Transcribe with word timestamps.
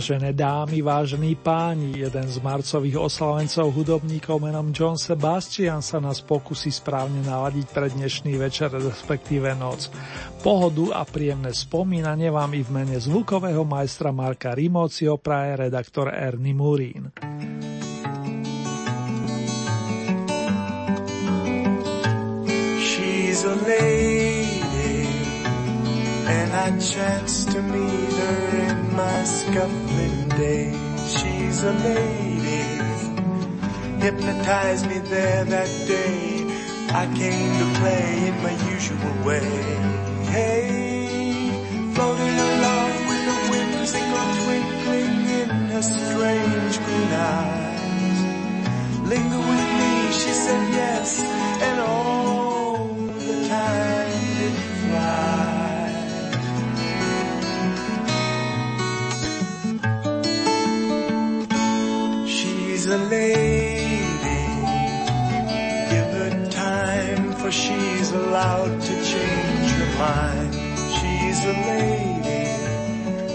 Vážené 0.00 0.32
dámy, 0.32 0.80
vážení 0.80 1.36
páni, 1.36 1.92
jeden 2.00 2.24
z 2.24 2.40
marcových 2.40 2.96
oslavencov 2.96 3.68
hudobníkov 3.68 4.40
menom 4.40 4.72
John 4.72 4.96
Sebastian 4.96 5.84
sa 5.84 6.00
nás 6.00 6.24
pokusí 6.24 6.72
správne 6.72 7.20
naladiť 7.20 7.68
pre 7.68 7.92
dnešný 7.92 8.40
večer, 8.40 8.72
respektíve 8.72 9.52
noc. 9.60 9.92
Pohodu 10.40 10.96
a 10.96 11.04
príjemné 11.04 11.52
spomínanie 11.52 12.32
vám 12.32 12.48
i 12.56 12.64
v 12.64 12.80
mene 12.80 12.96
zvukového 12.96 13.60
majstra 13.68 14.08
Marka 14.08 14.56
Rimocio 14.56 15.20
praje 15.20 15.68
redaktor 15.68 16.08
Ernie 16.08 16.56
Murín. 16.56 17.12
She's 22.80 23.44
a 23.44 23.52
lady 23.68 23.99
and 26.30 26.52
I 26.52 26.78
chance 26.78 27.44
to 27.46 27.60
meet 27.60 28.12
her 28.22 28.38
in 28.64 28.96
my 28.96 29.24
scuffling 29.24 30.28
day. 30.28 30.70
She's 31.14 31.62
a 31.64 31.72
lady, 31.72 32.62
hypnotized 34.04 34.86
me 34.86 34.98
there 34.98 35.44
that 35.44 35.70
day. 35.88 36.46
I 37.02 37.04
came 37.20 37.50
to 37.60 37.66
play 37.80 38.28
in 38.28 38.36
my 38.46 38.54
usual 38.74 39.14
way. 39.28 39.50
Hey, 40.34 41.50
floating 41.94 42.36
along 42.50 42.92
with 43.10 43.34
a 43.34 43.38
whimsical 43.50 44.26
twinkling 44.42 45.16
in 45.40 45.48
her 45.72 45.82
strange 45.82 46.74
green 46.84 47.12
eyes. 47.34 48.18
Linger 49.10 49.42
with 49.50 49.70
me, 49.80 49.92
she 50.20 50.32
said 50.44 50.64
yes, 50.80 51.20
and 51.66 51.80
all 51.80 52.29
a 62.90 62.98
lady. 62.98 64.42
Give 65.90 66.10
her 66.18 66.32
time, 66.50 67.32
for 67.34 67.50
she's 67.52 68.10
allowed 68.10 68.80
to 68.80 68.94
change 69.04 69.70
her 69.78 69.98
mind. 69.98 70.54
She's 70.96 71.44
a 71.44 71.54
lady, 71.70 72.46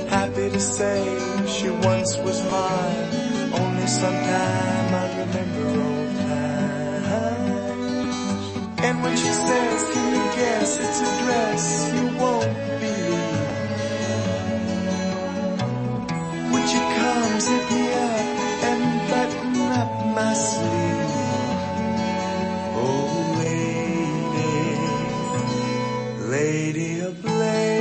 happy 0.09 0.49
to 0.49 0.59
say 0.59 0.99
she 1.47 1.69
once 1.69 2.17
was 2.17 2.43
mine. 2.51 3.09
Only 3.53 3.87
sometime 3.87 4.93
I 4.93 5.05
remember 5.19 5.65
old 5.87 6.15
times. 6.27 7.25
And 8.85 9.03
when 9.03 9.15
she 9.15 9.31
says, 9.47 9.83
can 9.93 10.07
you 10.15 10.25
guess 10.35 10.79
it's 10.83 10.99
a 10.99 11.11
dress 11.23 11.63
you 11.95 12.05
won't 12.19 12.55
believe? 12.81 13.53
When 16.51 16.63
she 16.67 16.79
comes, 16.99 17.45
up 17.47 17.84
my 20.15 20.33
sleeve. 20.33 21.11
Oh, 22.77 23.35
lady, 23.43 24.49
lady 26.31 26.99
of 27.01 27.23
ladies. 27.25 27.74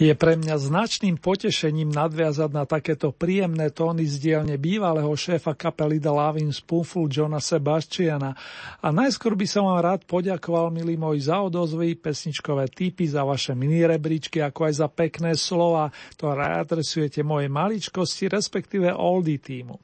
Je 0.00 0.16
pre 0.16 0.32
mňa 0.32 0.56
značným 0.56 1.20
potešením 1.20 1.92
nadviazať 1.92 2.50
na 2.56 2.64
takéto 2.64 3.12
príjemné 3.12 3.68
tóny 3.68 4.08
z 4.08 4.16
dielne 4.16 4.56
bývalého 4.56 5.12
šéfa 5.12 5.52
kapely 5.52 6.00
The 6.00 6.08
Loving 6.08 6.56
Spoonful 6.56 7.12
Johna 7.12 7.36
Sebastiana. 7.36 8.32
A 8.80 8.88
najskôr 8.96 9.36
by 9.36 9.44
som 9.44 9.68
vám 9.68 9.84
rád 9.84 10.08
poďakoval, 10.08 10.72
milí 10.72 10.96
moji, 10.96 11.28
za 11.28 11.44
odozvy, 11.44 12.00
pesničkové 12.00 12.72
typy, 12.72 13.12
za 13.12 13.28
vaše 13.28 13.52
mini 13.52 13.84
rebríčky, 13.84 14.40
ako 14.40 14.72
aj 14.72 14.74
za 14.80 14.88
pekné 14.88 15.36
slova, 15.36 15.92
ktoré 16.16 16.48
adresujete 16.48 17.20
mojej 17.20 17.52
maličkosti, 17.52 18.32
respektíve 18.32 18.96
oldie 18.96 19.36
týmu. 19.36 19.76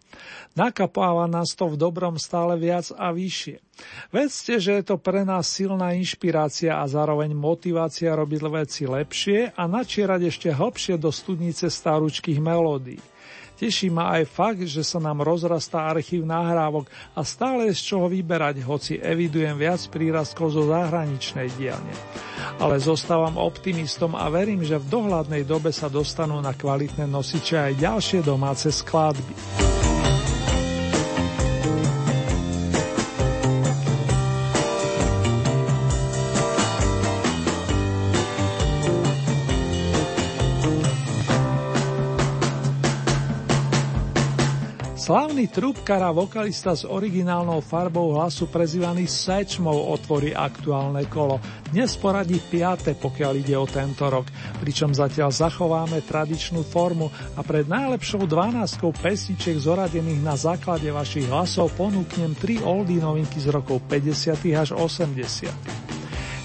Nakapáva 0.57 1.29
nás 1.29 1.53
to 1.53 1.69
v 1.69 1.77
dobrom 1.77 2.17
stále 2.17 2.57
viac 2.57 2.89
a 2.97 3.13
vyššie. 3.13 3.66
Vedzte, 4.09 4.57
že 4.57 4.81
je 4.81 4.85
to 4.85 4.97
pre 4.97 5.27
nás 5.27 5.45
silná 5.51 5.93
inšpirácia 5.93 6.81
a 6.81 6.85
zároveň 6.89 7.37
motivácia 7.37 8.17
robiť 8.17 8.41
veci 8.49 8.83
lepšie 8.89 9.53
a 9.53 9.63
načierať 9.69 10.21
ešte 10.29 10.49
hlbšie 10.49 10.97
do 10.97 11.13
studnice 11.13 11.69
starúčkých 11.69 12.41
melódií. 12.41 13.01
Teší 13.57 13.89
ma 13.89 14.21
aj 14.21 14.29
fakt, 14.29 14.63
že 14.69 14.85
sa 14.85 15.01
nám 15.01 15.25
rozrastá 15.25 15.89
archív 15.89 16.29
nahrávok 16.29 16.93
a 17.17 17.25
stále 17.25 17.73
je 17.73 17.81
z 17.81 17.83
čoho 17.89 18.07
vyberať, 18.13 18.61
hoci 18.61 19.01
evidujem 19.01 19.57
viac 19.57 19.81
prírastkov 19.89 20.53
zo 20.53 20.69
zahraničnej 20.69 21.49
dielne. 21.57 21.95
Ale 22.61 22.77
zostávam 22.77 23.41
optimistom 23.41 24.13
a 24.13 24.29
verím, 24.29 24.61
že 24.61 24.77
v 24.77 24.93
dohľadnej 24.93 25.49
dobe 25.49 25.73
sa 25.73 25.89
dostanú 25.89 26.37
na 26.45 26.53
kvalitné 26.53 27.09
nosiče 27.09 27.73
aj 27.73 27.81
ďalšie 27.81 28.21
domáce 28.21 28.69
skladby. 28.69 29.33
Slavný 45.07 45.47
trúbkar 45.47 46.03
a 46.03 46.11
vokalista 46.11 46.75
s 46.75 46.83
originálnou 46.83 47.63
farbou 47.63 48.19
hlasu 48.19 48.51
prezývaný 48.51 49.07
Sečmov 49.07 49.95
otvorí 49.95 50.35
aktuálne 50.35 51.07
kolo. 51.07 51.39
Dnes 51.71 51.95
poradí 51.95 52.43
5. 52.43 52.99
pokiaľ 52.99 53.33
ide 53.39 53.55
o 53.55 53.71
tento 53.71 54.03
rok, 54.11 54.27
pričom 54.59 54.91
zatiaľ 54.91 55.31
zachováme 55.31 56.03
tradičnú 56.03 56.67
formu 56.67 57.07
a 57.39 57.41
pred 57.47 57.71
najlepšou 57.71 58.27
12 58.27 58.83
pesničiek 58.99 59.55
zoradených 59.55 60.27
na 60.27 60.35
základe 60.35 60.91
vašich 60.91 61.31
hlasov 61.31 61.71
ponúknem 61.79 62.35
tri 62.35 62.59
oldie 62.59 62.99
novinky 62.99 63.39
z 63.39 63.55
rokov 63.55 63.87
50. 63.87 64.11
až 64.59 64.75
80. 64.75 65.86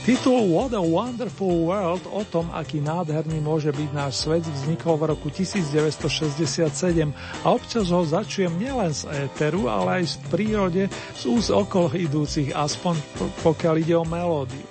Titul 0.01 0.49
What 0.49 0.73
a 0.73 0.81
Wonderful 0.81 1.69
World 1.69 2.09
o 2.09 2.25
tom, 2.25 2.49
aký 2.57 2.81
nádherný 2.81 3.37
môže 3.37 3.69
byť 3.69 3.89
náš 3.93 4.25
svet, 4.25 4.41
vznikol 4.41 4.97
v 4.97 5.13
roku 5.13 5.29
1967 5.29 7.13
a 7.45 7.47
občas 7.53 7.93
ho 7.93 8.01
začujem 8.01 8.49
nielen 8.57 8.89
z 8.97 9.29
éteru, 9.29 9.69
ale 9.69 10.01
aj 10.01 10.17
v 10.17 10.17
prírode 10.33 10.83
z 10.89 11.23
úz 11.29 11.53
okolo 11.53 11.93
idúcich, 11.93 12.49
aspoň 12.49 12.97
pokiaľ 13.45 13.75
ide 13.77 13.93
o 13.93 14.01
melódiu. 14.01 14.65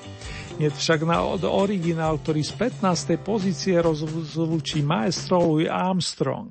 Je 0.59 0.67
však 0.67 1.06
na 1.06 1.23
od 1.23 1.47
originál, 1.47 2.19
ktorý 2.19 2.43
z 2.43 2.83
15. 2.83 3.15
pozície 3.23 3.79
rozlúči 3.79 4.83
maestro 4.83 5.47
Louis 5.47 5.71
Armstrong. 5.71 6.50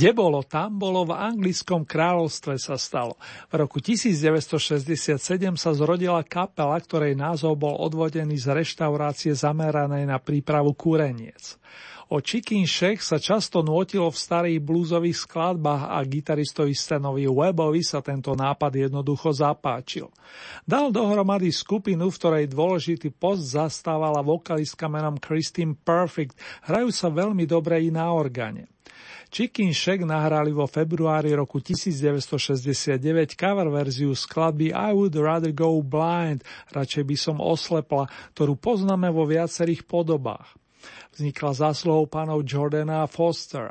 Kde 0.00 0.16
bolo, 0.16 0.40
tam 0.40 0.80
bolo, 0.80 1.04
v 1.04 1.12
anglickom 1.12 1.84
kráľovstve 1.84 2.56
sa 2.56 2.80
stalo. 2.80 3.20
V 3.52 3.60
roku 3.60 3.84
1967 3.84 5.20
sa 5.60 5.70
zrodila 5.76 6.24
kapela, 6.24 6.80
ktorej 6.80 7.12
názov 7.12 7.60
bol 7.60 7.76
odvodený 7.76 8.40
z 8.40 8.48
reštaurácie 8.48 9.36
zameranej 9.36 10.08
na 10.08 10.16
prípravu 10.16 10.72
kúreniec. 10.72 11.60
O 12.08 12.24
Chicken 12.24 12.64
Shack 12.64 13.04
sa 13.04 13.20
často 13.20 13.60
nôtilo 13.60 14.08
v 14.08 14.16
starých 14.16 14.64
blúzových 14.64 15.20
skladbách 15.20 15.92
a 15.92 16.00
gitaristovi 16.08 16.72
Stanovi 16.72 17.28
Webovi 17.28 17.84
sa 17.84 18.00
tento 18.00 18.32
nápad 18.32 18.88
jednoducho 18.88 19.36
zapáčil. 19.36 20.08
Dal 20.64 20.96
dohromady 20.96 21.52
skupinu, 21.52 22.08
v 22.08 22.16
ktorej 22.16 22.44
dôležitý 22.48 23.12
post 23.12 23.52
zastávala 23.52 24.24
vokalistka 24.24 24.88
menom 24.88 25.20
Christine 25.20 25.76
Perfect, 25.76 26.40
hrajú 26.64 26.88
sa 26.88 27.12
veľmi 27.12 27.44
dobre 27.44 27.84
i 27.84 27.92
na 27.92 28.08
organe. 28.08 28.79
Chicken 29.30 29.70
Shack 29.70 30.02
nahrali 30.02 30.50
vo 30.50 30.66
februári 30.66 31.30
roku 31.38 31.62
1969 31.62 33.38
cover 33.38 33.70
verziu 33.70 34.10
skladby 34.10 34.74
I 34.74 34.90
Would 34.90 35.14
Rather 35.14 35.54
Go 35.54 35.78
Blind, 35.86 36.42
radšej 36.74 37.04
by 37.06 37.16
som 37.16 37.36
oslepla, 37.38 38.10
ktorú 38.34 38.58
poznáme 38.58 39.06
vo 39.14 39.22
viacerých 39.30 39.86
podobách. 39.86 40.58
Vznikla 41.14 41.54
zásluhou 41.54 42.10
pánov 42.10 42.42
Jordana 42.42 43.06
a 43.06 43.10
Fostera. 43.10 43.70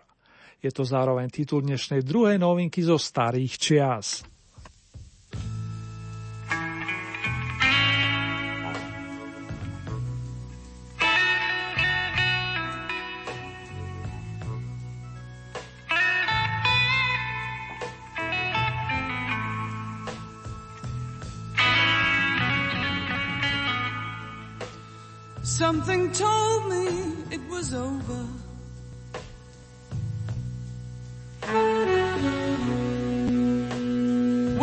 Je 0.63 0.71
to 0.71 0.87
zároveň 0.87 1.27
titul 1.27 1.59
dnešnej 1.59 2.07
druhej 2.07 2.39
novinky 2.39 2.79
zo 2.79 2.95
starých 2.95 3.53
čias. 3.59 4.23
Something 25.59 26.09
told 26.13 26.69
me 26.69 26.85
it 27.31 27.41
was 27.49 27.73
over. 27.73 28.21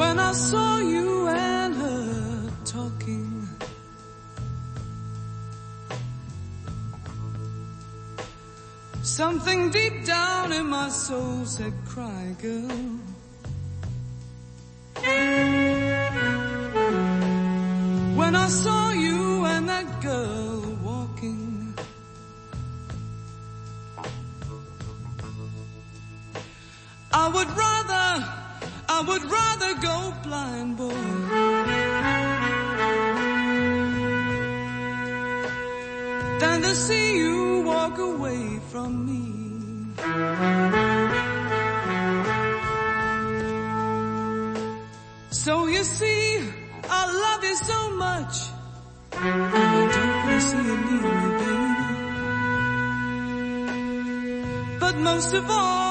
When 0.01 0.19
I 0.19 0.33
saw 0.33 0.79
you 0.79 1.29
and 1.29 1.75
her 1.75 2.51
talking. 2.65 3.47
Something 9.03 9.69
deep 9.69 10.07
down 10.07 10.51
in 10.55 10.67
my 10.67 10.89
soul 10.89 11.45
said, 11.45 11.75
cry 11.85 12.35
girl. 12.41 12.81
When 18.17 18.35
I 18.35 18.49
saw 18.49 18.93
you 18.93 19.26
would 29.07 29.25
rather 29.25 29.75
go 29.81 30.13
blind, 30.23 30.77
boy. 30.77 30.95
Than 36.41 36.63
to 36.63 36.75
see 36.75 37.17
you 37.19 37.63
walk 37.63 37.99
away 37.99 38.61
from 38.71 38.91
me. 39.07 39.23
So 45.31 45.67
you 45.67 45.85
see, 45.85 46.25
I 46.91 47.03
love 47.25 47.45
you 47.49 47.57
so 47.57 47.91
much. 48.07 48.35
I 49.13 49.19
don't 49.95 50.17
wanna 50.25 50.41
see 50.49 50.65
you 50.69 50.77
leave 50.87 51.07
me, 51.15 51.29
baby. 51.41 51.87
But 54.81 54.95
most 55.09 55.33
of 55.35 55.45
all, 55.49 55.86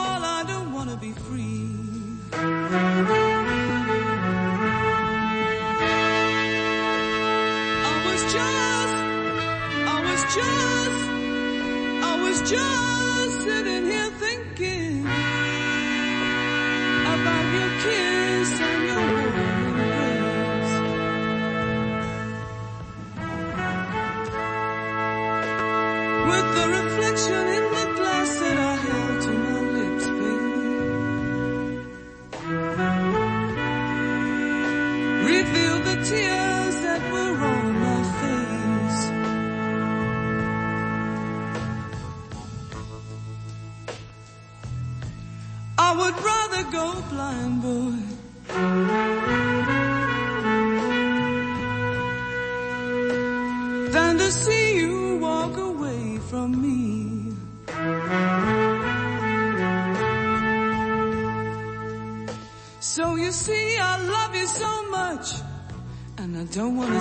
don't 66.55 66.77
want 66.77 66.94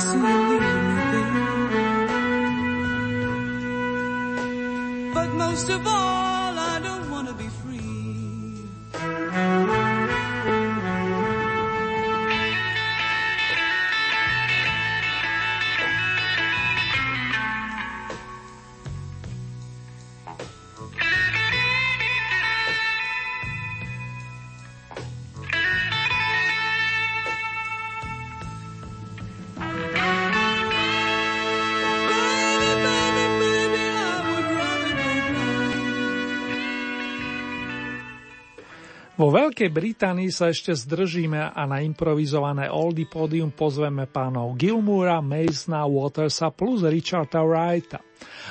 Vo 39.25 39.33
Veľkej 39.33 39.73
Británii 39.73 40.29
sa 40.29 40.53
ešte 40.53 40.77
zdržíme 40.77 41.57
a 41.57 41.63
na 41.65 41.81
improvizované 41.81 42.69
oldie 42.69 43.09
pódium 43.09 43.57
pozveme 43.57 44.05
pánov 44.05 44.53
Gilmoura, 44.61 45.25
Masona, 45.25 45.89
Watersa 45.89 46.53
plus 46.53 46.85
Richarda 46.85 47.41
Wrighta. 47.41 48.05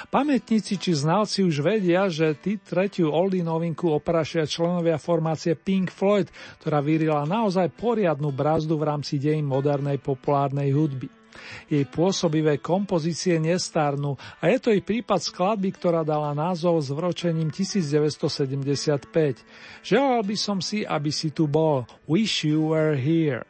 Pamätníci 0.10 0.82
či 0.82 0.98
znalci 0.98 1.46
už 1.46 1.62
vedia, 1.62 2.10
že 2.10 2.34
tí 2.42 2.58
tretiu 2.58 3.13
oldie 3.13 3.46
novinku 3.46 3.86
oprašia 3.94 4.50
členovia 4.50 4.98
formácie 4.98 5.53
Pink 5.53 5.94
Floyd, 5.94 6.34
ktorá 6.65 6.82
vyrila 6.82 7.22
naozaj 7.30 7.70
poriadnu 7.77 8.34
brázdu 8.34 8.74
v 8.82 8.89
rámci 8.89 9.22
dejín 9.22 9.46
modernej 9.46 10.01
populárnej 10.01 10.74
hudby. 10.74 11.23
Jej 11.70 11.86
pôsobivé 11.90 12.60
kompozície 12.60 13.40
nestárnu 13.40 14.16
a 14.42 14.50
je 14.52 14.58
to 14.60 14.70
i 14.72 14.82
prípad 14.84 15.20
skladby, 15.22 15.74
ktorá 15.75 16.06
dala 16.06 16.36
názov 16.36 16.82
s 16.82 16.90
vročením 16.94 17.50
1975. 17.50 19.44
Želal 19.84 20.22
by 20.24 20.36
som 20.38 20.60
si, 20.60 20.86
aby 20.86 21.12
si 21.12 21.32
tu 21.34 21.50
bol. 21.50 21.86
Wish 22.06 22.46
you 22.46 22.74
were 22.74 22.96
here. 22.96 23.46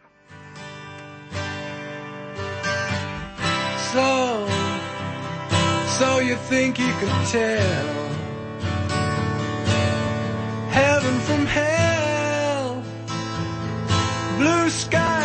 So, 3.94 4.48
so 6.02 6.18
you 6.18 6.36
think 6.50 6.82
you 6.82 6.90
can 6.98 7.16
tell 7.30 8.04
heaven 10.74 11.16
from 11.20 11.46
hell, 11.46 12.82
blue 14.40 14.70
skies 14.70 15.23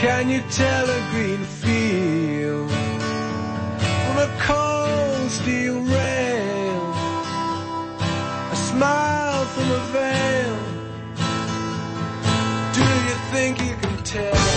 Can 0.00 0.30
you 0.30 0.40
tell 0.50 0.88
a 0.88 1.10
green 1.10 1.44
field 1.44 2.70
from 2.70 4.16
a 4.16 4.30
cold 4.40 5.30
steel 5.30 5.78
rail? 5.82 6.94
A 8.50 8.56
smile 8.56 9.44
from 9.44 9.70
a 9.70 9.80
veil. 9.92 10.56
Do 12.72 12.80
you 12.80 13.16
think 13.30 13.60
you 13.60 13.76
can 13.76 14.02
tell? 14.02 14.49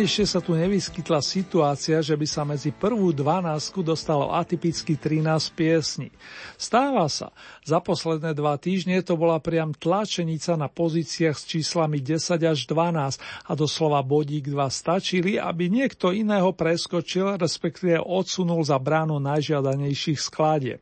Dávnejšie 0.00 0.32
sa 0.32 0.40
tu 0.40 0.56
nevyskytla 0.56 1.20
situácia, 1.20 2.00
že 2.00 2.16
by 2.16 2.24
sa 2.24 2.40
medzi 2.40 2.72
prvú 2.72 3.12
dvanásku 3.12 3.84
dostalo 3.84 4.32
atypicky 4.32 4.96
13 4.96 5.28
piesní. 5.52 6.08
Stáva 6.56 7.04
sa. 7.12 7.36
Za 7.68 7.84
posledné 7.84 8.32
dva 8.32 8.56
týždne 8.56 9.04
to 9.04 9.20
bola 9.20 9.36
priam 9.44 9.76
tlačenica 9.76 10.56
na 10.56 10.72
pozíciách 10.72 11.36
s 11.36 11.44
číslami 11.44 12.00
10 12.00 12.16
až 12.32 12.64
12 12.64 13.20
a 13.20 13.52
doslova 13.52 14.00
bodík 14.00 14.48
2 14.48 14.72
stačili, 14.72 15.36
aby 15.36 15.68
niekto 15.68 16.16
iného 16.16 16.48
preskočil, 16.56 17.36
respektíve 17.36 18.00
odsunul 18.00 18.64
za 18.64 18.80
bránu 18.80 19.20
najžiadanejších 19.20 20.16
skladieb. 20.16 20.80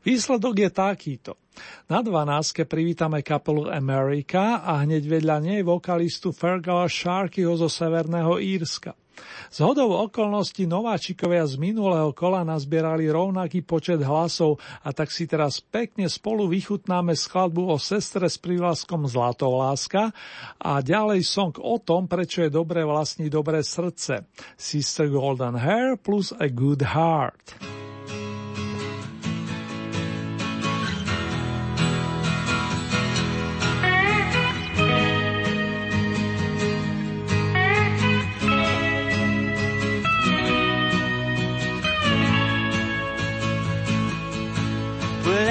Výsledok 0.00 0.56
je 0.56 0.70
takýto. 0.72 1.32
Na 1.92 2.00
12. 2.00 2.64
privítame 2.64 3.20
kapelu 3.20 3.68
America 3.68 4.64
a 4.64 4.80
hneď 4.80 5.20
vedľa 5.20 5.36
nej 5.44 5.60
vokalistu 5.60 6.32
Fergala 6.32 6.88
Sharkyho 6.88 7.52
zo 7.60 7.68
Severného 7.68 8.40
Írska. 8.40 8.96
Z 9.52 9.60
hodou 9.60 9.92
okolností 10.00 10.64
nováčikovia 10.64 11.44
z 11.44 11.60
minulého 11.60 12.16
kola 12.16 12.40
nazbierali 12.40 13.12
rovnaký 13.12 13.60
počet 13.60 14.00
hlasov 14.00 14.56
a 14.80 14.96
tak 14.96 15.12
si 15.12 15.28
teraz 15.28 15.60
pekne 15.60 16.08
spolu 16.08 16.48
vychutnáme 16.48 17.12
skladbu 17.12 17.68
o 17.68 17.76
sestre 17.76 18.30
s 18.30 18.40
prívlaskom 18.40 19.04
Zlatoláska 19.04 20.16
a 20.56 20.80
ďalej 20.80 21.20
song 21.26 21.52
o 21.60 21.76
tom, 21.76 22.08
prečo 22.08 22.40
je 22.46 22.48
dobré 22.48 22.80
vlastní 22.86 23.28
dobré 23.28 23.60
srdce. 23.60 24.24
Sister 24.56 25.12
Golden 25.12 25.60
Hair 25.60 26.00
plus 26.00 26.32
A 26.32 26.48
Good 26.48 26.80
Heart. 26.80 27.79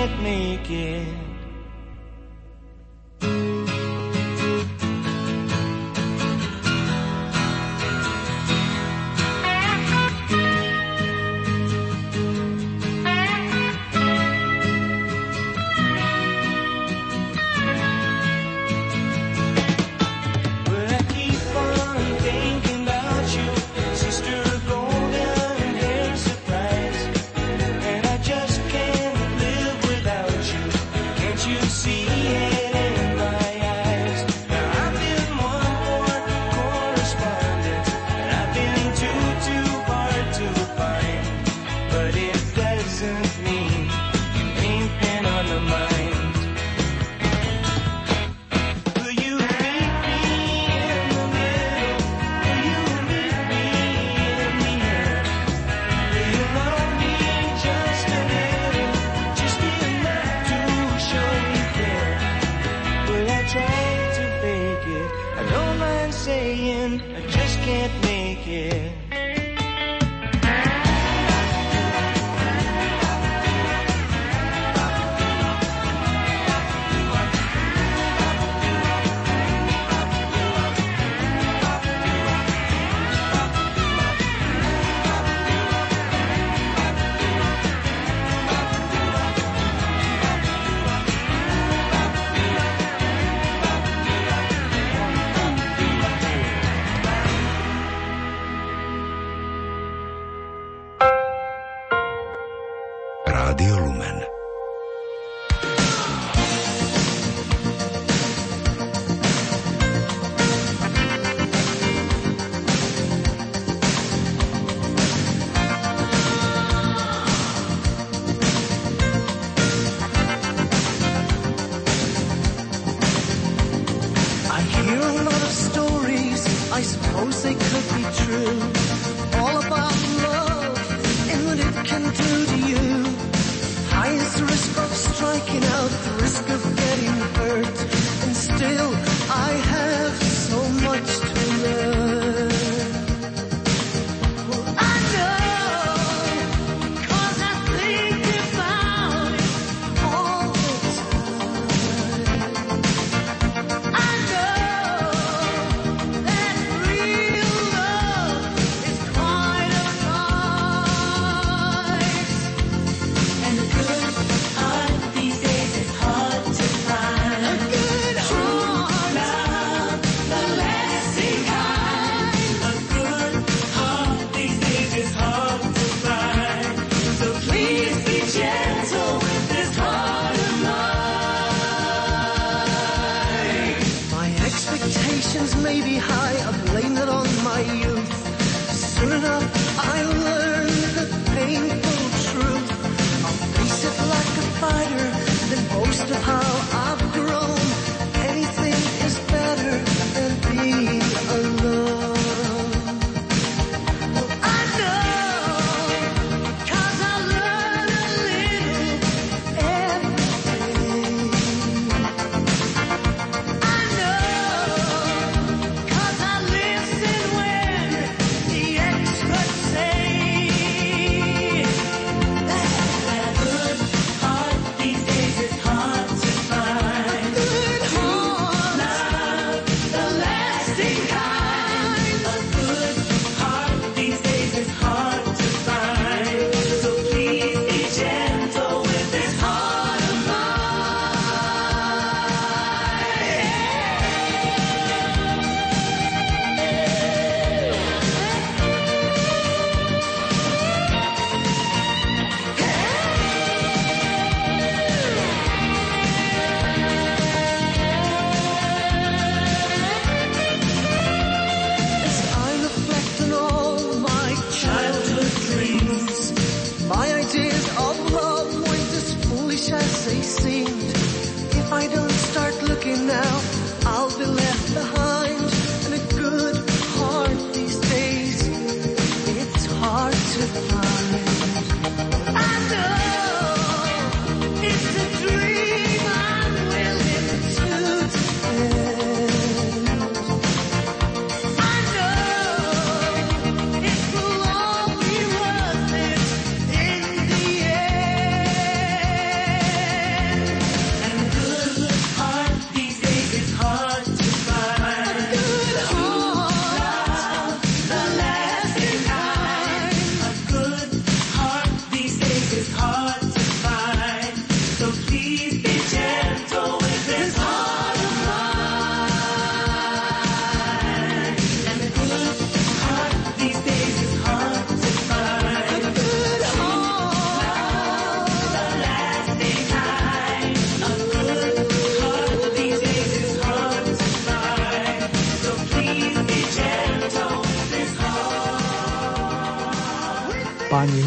can't 0.00 0.22
make 0.22 0.70
it. 0.70 1.29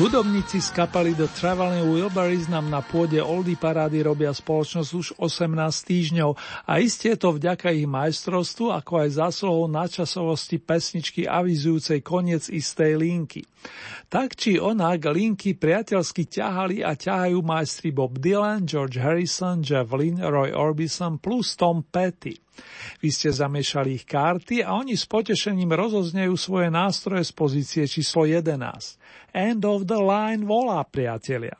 Hudobníci 0.03 0.59
z 0.59 0.75
kapely 0.75 1.15
The 1.15 1.31
Traveling 1.31 1.87
Wilburys 1.87 2.51
nám 2.51 2.67
na 2.67 2.83
pôde 2.83 3.23
Oldy 3.23 3.55
Parády 3.55 4.03
robia 4.03 4.35
spoločnosť 4.35 4.91
už 4.99 5.07
18 5.15 5.55
týždňov 5.63 6.35
a 6.67 6.83
isté 6.83 7.15
to 7.15 7.31
vďaka 7.31 7.71
ich 7.71 7.87
majstrovstvu, 7.87 8.75
ako 8.83 8.99
aj 8.99 9.09
zásluhou 9.15 9.71
nadčasovosti 9.71 10.59
pesničky 10.59 11.23
avizujúcej 11.23 12.03
koniec 12.03 12.51
istej 12.51 12.99
linky. 12.99 13.47
Tak 14.11 14.35
či 14.35 14.59
onak 14.59 15.07
linky 15.07 15.55
priateľsky 15.55 16.27
ťahali 16.27 16.83
a 16.83 16.99
ťahajú 16.99 17.39
majstri 17.39 17.95
Bob 17.95 18.19
Dylan, 18.19 18.67
George 18.67 18.99
Harrison, 18.99 19.63
Jeff 19.63 19.87
Lynne, 19.87 20.27
Roy 20.27 20.51
Orbison 20.51 21.15
plus 21.15 21.55
Tom 21.55 21.79
Petty. 21.79 22.35
Vy 22.99 23.09
ste 23.09 23.31
zamiešali 23.31 24.03
ich 24.03 24.05
karty 24.05 24.67
a 24.67 24.75
oni 24.77 24.99
s 24.99 25.07
potešením 25.07 25.71
rozoznejú 25.73 26.35
svoje 26.35 26.67
nástroje 26.69 27.23
z 27.23 27.31
pozície 27.33 27.83
číslo 27.87 28.27
11. 28.27 28.99
End 29.33 29.65
of 29.65 29.87
the 29.87 29.97
line 29.97 30.45
volá, 30.45 30.85
priatelia. 30.85 31.57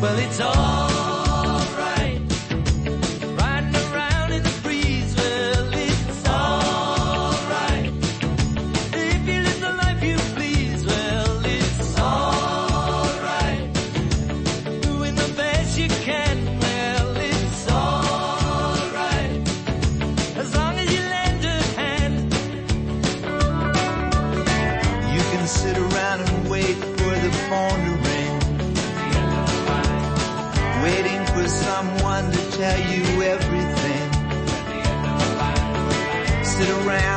Well, 0.00 0.18
it's 0.18 0.40
all 0.40 0.63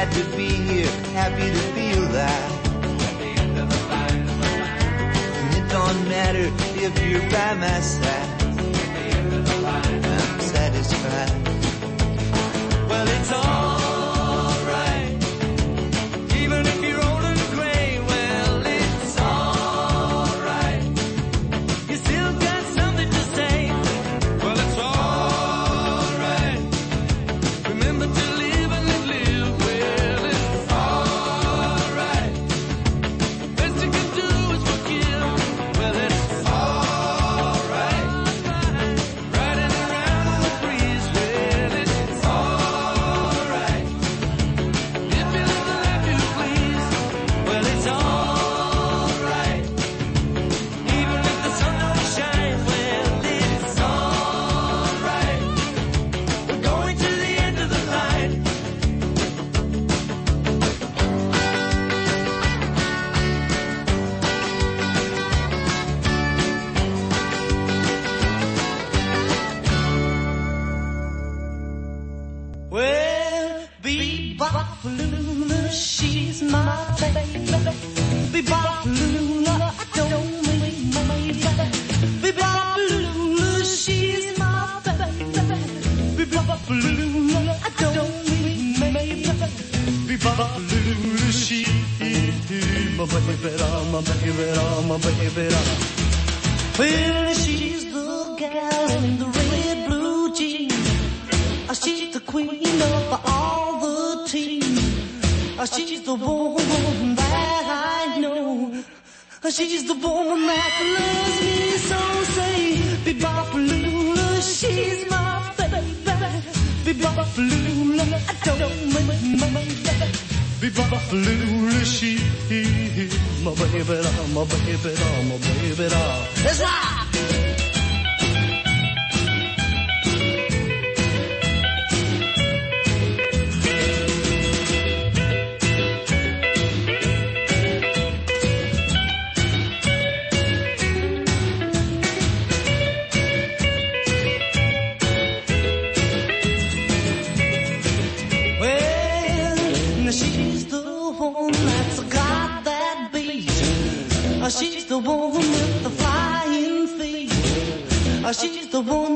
glad 0.00 0.12
to 0.12 0.24
be 0.34 0.48
here, 0.48 0.90
happy 1.12 1.50
to 1.50 1.74
be 1.74 1.92
alive. 1.92 2.66
And 5.36 5.54
it 5.54 5.68
don't 5.70 6.08
matter 6.08 6.50
if 6.76 7.06
you're 7.06 7.20
by 7.30 7.54
my 7.54 7.80
side. 7.80 8.19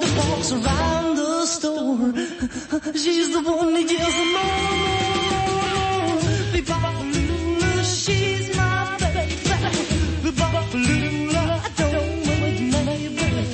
One 0.01 0.43
that 0.43 0.53
around 0.53 1.17
the 1.17 1.47
store. 1.47 2.13
She's 2.95 3.33
the 3.33 3.43
one 3.43 3.75
that 3.75 3.91
yells 3.91 4.19
more. 4.35 4.55
Bebopalula, 6.53 7.85
she's 7.85 8.57
my 8.57 8.97
baby. 8.99 9.35
I 11.45 11.71
don't 11.77 12.17
know 12.27 12.37
my 12.73 12.85
baby. 12.85 13.45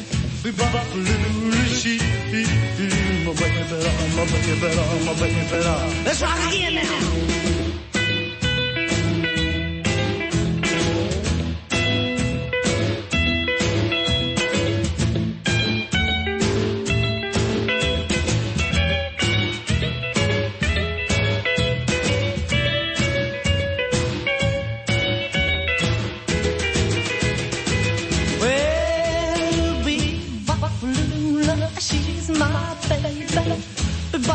Bebopalula, 0.45 1.63
she 1.81 1.95
my 3.27 3.33
baby, 3.35 3.65
my 4.17 4.25
baby, 4.25 4.55
my 5.07 5.15
baby. 5.21 6.05
Let's 6.05 6.21
rock 6.23 6.41
again 6.49 6.75
now. 6.75 7.40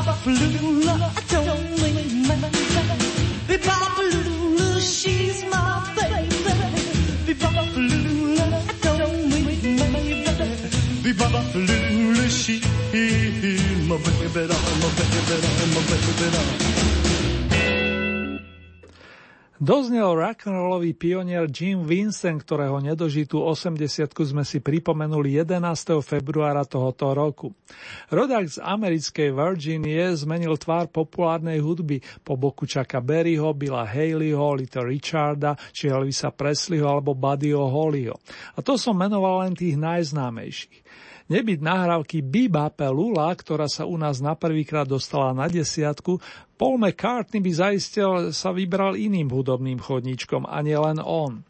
Bebopalula, 0.05 0.93
I 1.01 1.21
don't 1.33 1.81
mean 1.81 2.27
my 2.27 2.35
baby. 2.35 2.61
Bebopalula, 3.47 4.79
she's 4.79 5.43
my 5.49 5.81
baby. 5.95 6.29
Bebopalula, 7.25 8.45
I 8.53 8.97
don't 8.97 9.17
mean 9.29 9.45
my 9.45 9.89
baby. 9.89 10.53
Bebopalula, 11.01 12.29
she 12.29 12.61
my 13.89 13.97
baby, 13.97 14.45
my 14.45 14.93
baby, 14.93 15.25
my 15.73 15.81
baby. 15.89 16.74
Doznel 19.55 20.19
rock'n'rollový 20.19 20.91
pionier 20.99 21.47
Jim 21.47 21.87
Vincent, 21.87 22.43
ktorého 22.43 22.83
nedožitú 22.83 23.39
80 23.39 24.11
sme 24.11 24.43
si 24.43 24.59
pripomenuli 24.59 25.39
11. 25.47 26.03
februára 26.03 26.67
tohoto 26.67 27.15
roku. 27.15 27.55
Rodák 28.11 28.51
z 28.51 28.59
americkej 28.59 29.31
Virginie 29.31 30.11
zmenil 30.11 30.59
tvár 30.59 30.91
populárnej 30.91 31.63
hudby 31.63 32.03
po 32.27 32.35
boku 32.35 32.67
Chucka 32.67 32.99
Berryho, 32.99 33.55
Billa 33.55 33.87
Haleyho, 33.87 34.59
Little 34.59 34.91
Richarda, 34.91 35.55
či 35.71 35.87
Elvisa 35.87 36.35
Presleyho 36.35 36.91
alebo 36.91 37.15
Buddyho 37.15 37.63
Hollyho. 37.71 38.19
A 38.53 38.59
to 38.59 38.75
som 38.75 38.99
menoval 38.99 39.47
len 39.47 39.55
tých 39.55 39.79
najznámejších. 39.79 40.84
Nebyť 41.25 41.57
nahrávky 41.57 42.21
Biba 42.21 42.69
Pelula, 42.69 43.33
ktorá 43.33 43.65
sa 43.65 43.89
u 43.89 43.97
nás 43.97 44.21
na 44.21 44.37
prvýkrát 44.37 44.85
dostala 44.85 45.33
na 45.33 45.49
desiatku, 45.49 46.21
Paul 46.53 46.77
McCartney 46.77 47.41
by 47.41 47.51
zaistil 47.51 48.29
sa 48.29 48.53
vybral 48.53 48.93
iným 48.93 49.33
hudobným 49.33 49.81
chodníčkom 49.81 50.45
a 50.45 50.61
nielen 50.61 51.01
on. 51.01 51.41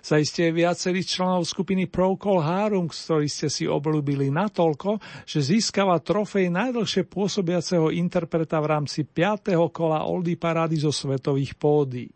Zaiste 0.00 0.48
viacerých 0.48 1.20
členov 1.20 1.44
skupiny 1.44 1.84
Procol 1.84 2.40
Harum, 2.40 2.88
ktorí 2.88 3.28
ste 3.28 3.52
si 3.52 3.68
obľúbili 3.68 4.32
natoľko, 4.32 4.96
že 5.28 5.44
získava 5.44 6.00
trofej 6.00 6.48
najdlhšie 6.48 7.04
pôsobiaceho 7.04 7.92
interpreta 7.92 8.56
v 8.64 8.72
rámci 8.72 9.04
5. 9.04 9.52
kola 9.68 10.08
Oldie 10.08 10.40
parády 10.40 10.80
zo 10.80 10.88
svetových 10.88 11.60
pódií. 11.60 12.08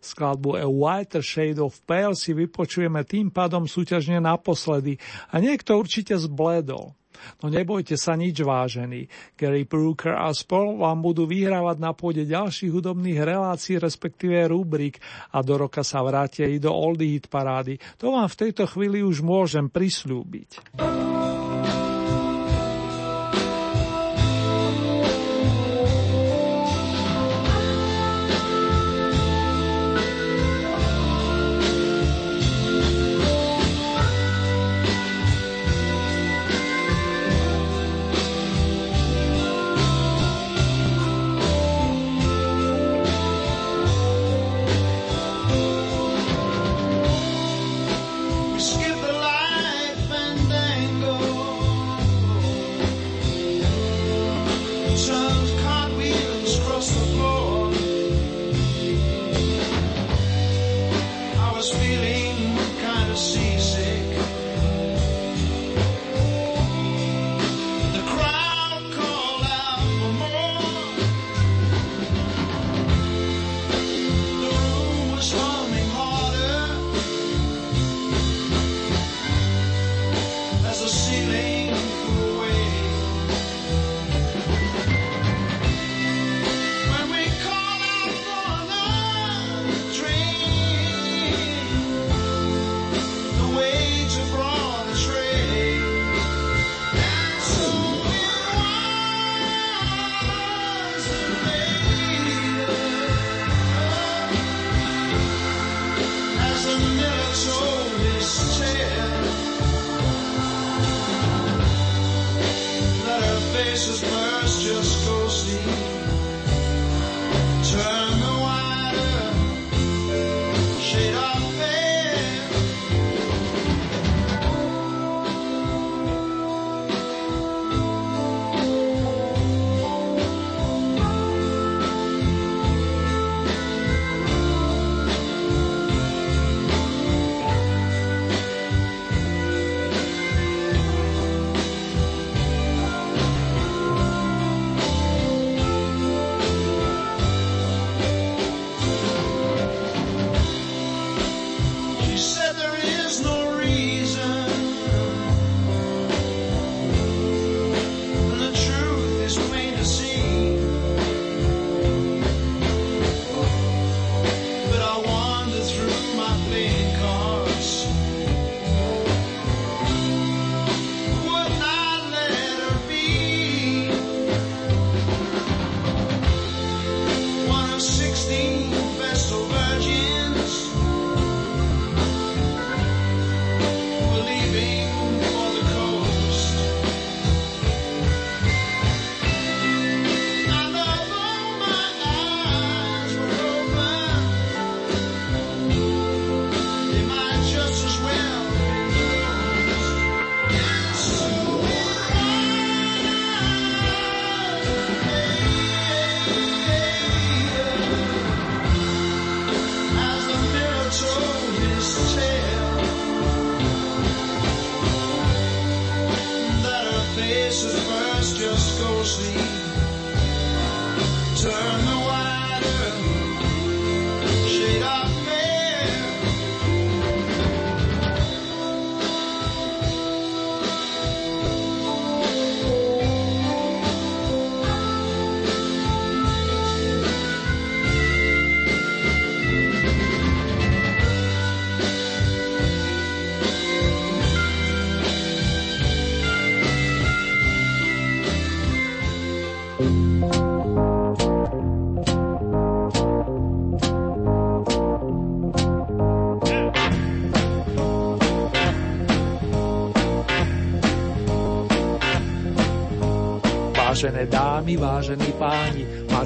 Skladbu 0.00 0.58
A 0.58 0.66
Whiter 0.66 1.24
Shade 1.24 1.60
of 1.62 1.78
Pale 1.84 2.16
si 2.18 2.32
vypočujeme 2.32 3.02
tým 3.06 3.30
pádom 3.30 3.68
súťažne 3.68 4.18
naposledy 4.22 4.98
a 5.30 5.38
niekto 5.38 5.76
určite 5.78 6.16
zbledol. 6.18 6.94
No 7.38 7.46
nebojte 7.52 7.94
sa 7.94 8.18
nič 8.18 8.42
vážený. 8.42 9.06
Gary 9.38 9.62
Brooker 9.62 10.16
a 10.16 10.34
spol 10.34 10.82
vám 10.82 11.02
budú 11.04 11.28
vyhrávať 11.28 11.76
na 11.78 11.94
pôde 11.94 12.26
ďalších 12.26 12.72
hudobných 12.72 13.22
relácií, 13.22 13.78
respektíve 13.78 14.50
rubrik 14.50 14.98
a 15.30 15.38
do 15.44 15.54
roka 15.54 15.86
sa 15.86 16.02
vrátia 16.02 16.50
i 16.50 16.58
do 16.58 16.74
Oldie 16.74 17.14
Hit 17.18 17.30
parády. 17.30 17.78
To 18.02 18.14
vám 18.14 18.26
v 18.26 18.38
tejto 18.48 18.66
chvíli 18.66 19.06
už 19.06 19.22
môžem 19.22 19.70
prislúbiť. 19.70 20.82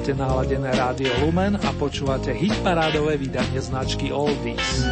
Máte 0.07 0.23
naladené 0.23 0.71
rádio 0.71 1.11
Lumen 1.19 1.59
a 1.59 1.75
počúvate 1.75 2.31
hitparádové 2.31 3.19
vydanie 3.19 3.59
značky 3.59 4.07
Oldies. 4.07 4.87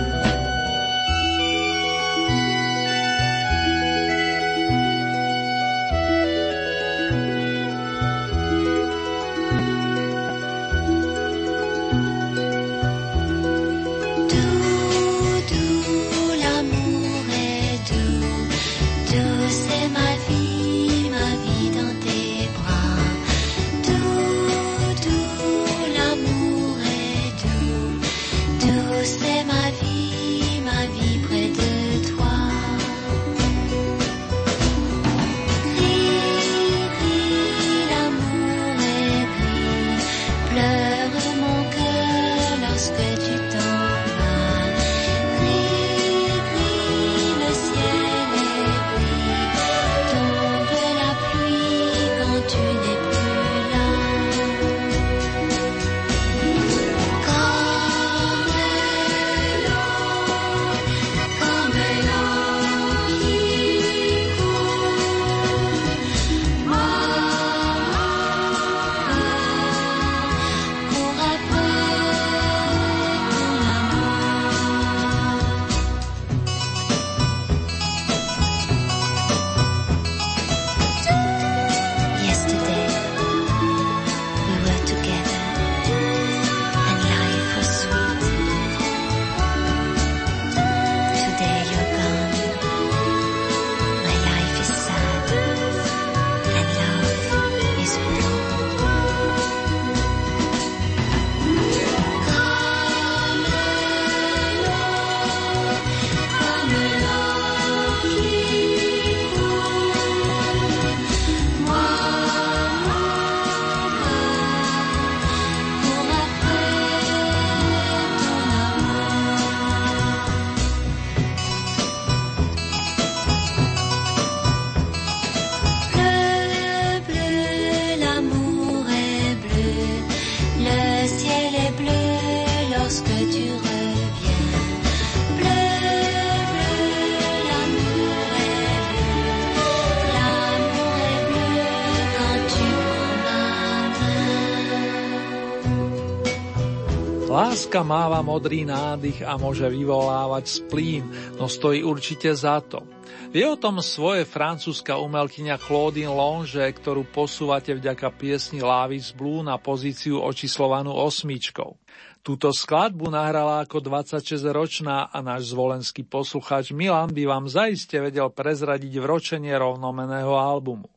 Láska 147.75 147.91
máva 147.91 148.23
modrý 148.23 148.63
nádych 148.63 149.19
a 149.27 149.35
môže 149.35 149.67
vyvolávať 149.67 150.63
splín, 150.63 151.11
no 151.35 151.51
stojí 151.51 151.83
určite 151.83 152.31
za 152.31 152.63
to. 152.63 152.87
Vie 153.35 153.43
o 153.43 153.59
tom 153.59 153.83
svoje 153.83 154.23
francúzska 154.23 154.95
umelkyňa 154.95 155.59
Claudine 155.59 156.07
Longe, 156.07 156.63
ktorú 156.71 157.03
posúvate 157.03 157.75
vďaka 157.75 158.15
piesni 158.15 158.63
Lavis 158.63 159.11
Blue 159.11 159.43
na 159.43 159.59
pozíciu 159.59 160.23
očíslovanú 160.23 160.95
osmičkou. 160.95 161.75
Túto 162.23 162.55
skladbu 162.55 163.11
nahrala 163.11 163.67
ako 163.67 163.83
26-ročná 163.83 165.11
a 165.11 165.19
náš 165.19 165.51
zvolenský 165.51 166.07
poslucháč 166.07 166.71
Milan 166.71 167.11
by 167.11 167.27
vám 167.27 167.51
zaiste 167.51 167.99
vedel 167.99 168.31
prezradiť 168.31 169.03
vročenie 169.03 169.51
rovnomeného 169.51 170.31
albumu. 170.31 170.94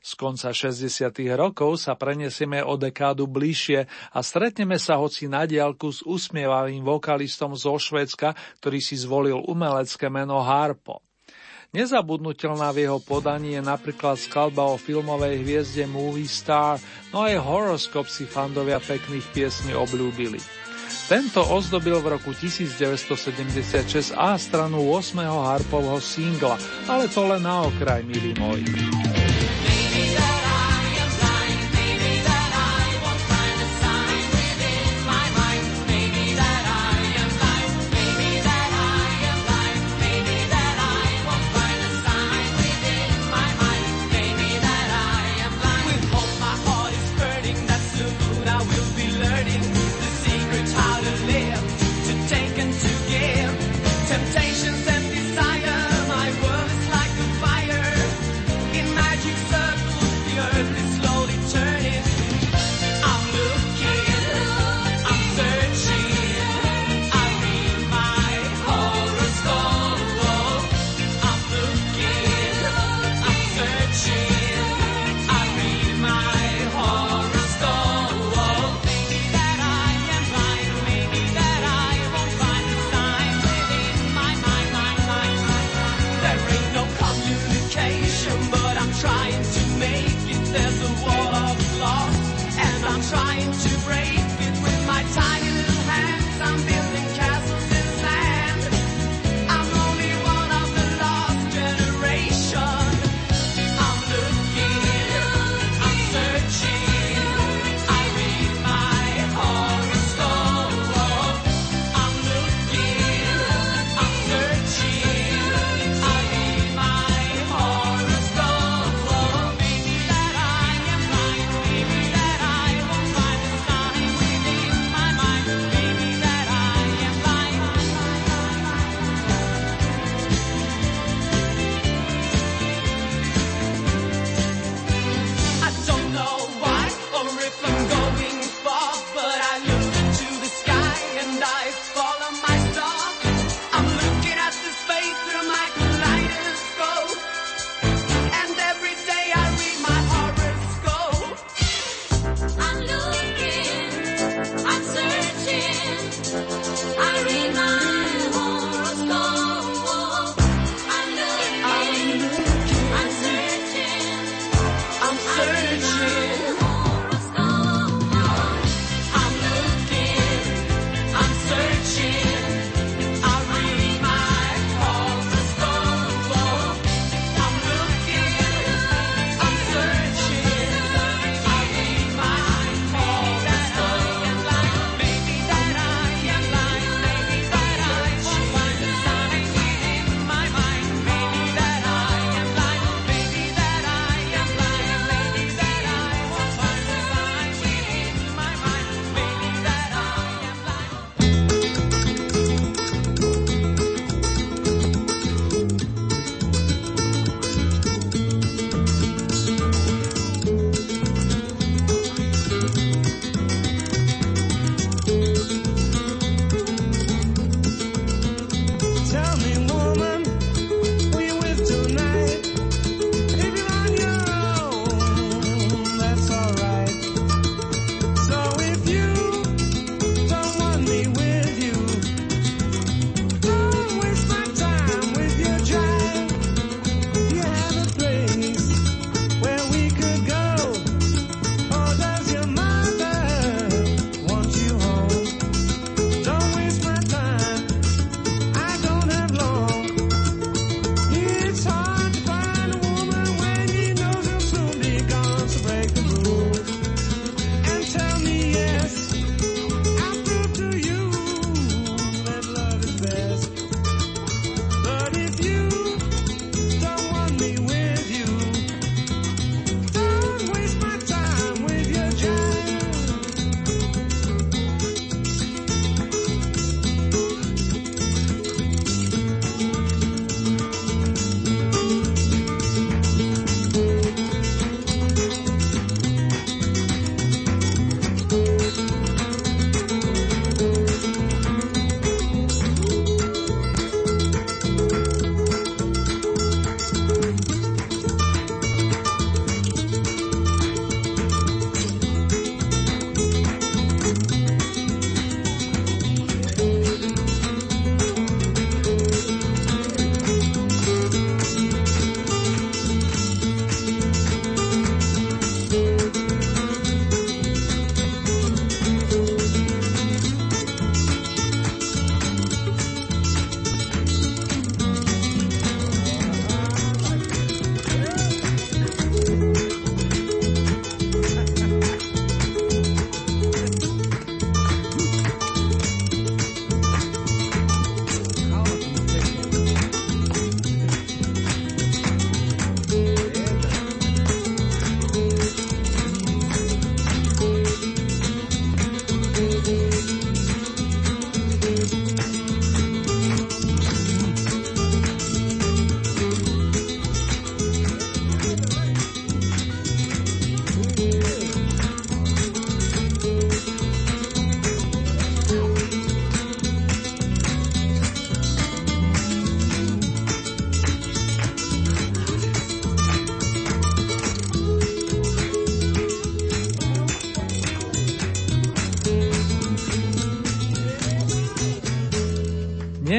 Z 0.00 0.16
konca 0.16 0.48
60. 0.48 1.12
rokov 1.36 1.76
sa 1.76 1.92
prenesieme 1.92 2.64
o 2.64 2.80
dekádu 2.80 3.28
bližšie 3.28 3.84
a 4.16 4.18
stretneme 4.24 4.80
sa 4.80 4.96
hoci 4.96 5.28
na 5.28 5.44
diálku 5.44 5.92
s 5.92 6.00
usmievavým 6.08 6.80
vokalistom 6.80 7.52
zo 7.52 7.76
Švedska, 7.76 8.32
ktorý 8.64 8.80
si 8.80 8.96
zvolil 8.96 9.36
umelecké 9.44 10.08
meno 10.08 10.40
Harpo. 10.40 11.04
Nezabudnutelná 11.76 12.72
v 12.74 12.88
jeho 12.88 12.98
podaní 12.98 13.54
je 13.54 13.62
napríklad 13.62 14.18
skladba 14.18 14.72
o 14.72 14.80
filmovej 14.80 15.38
hviezde 15.44 15.84
Movie 15.86 16.26
Star, 16.26 16.80
no 17.12 17.28
aj 17.28 17.38
horoskop 17.38 18.08
si 18.08 18.24
fandovia 18.24 18.80
pekných 18.80 19.22
piesní 19.36 19.76
obľúbili. 19.76 20.40
Tento 21.06 21.44
ozdobil 21.46 22.00
v 22.02 22.18
roku 22.18 22.34
1976 22.34 24.16
A 24.16 24.34
stranu 24.40 24.82
8. 24.96 25.22
harpovho 25.22 26.02
singla, 26.02 26.58
ale 26.88 27.06
to 27.06 27.22
len 27.22 27.44
na 27.46 27.68
okraj, 27.68 28.02
milí 28.02 28.34
moji. 28.34 29.19
Jesus. 30.00 30.39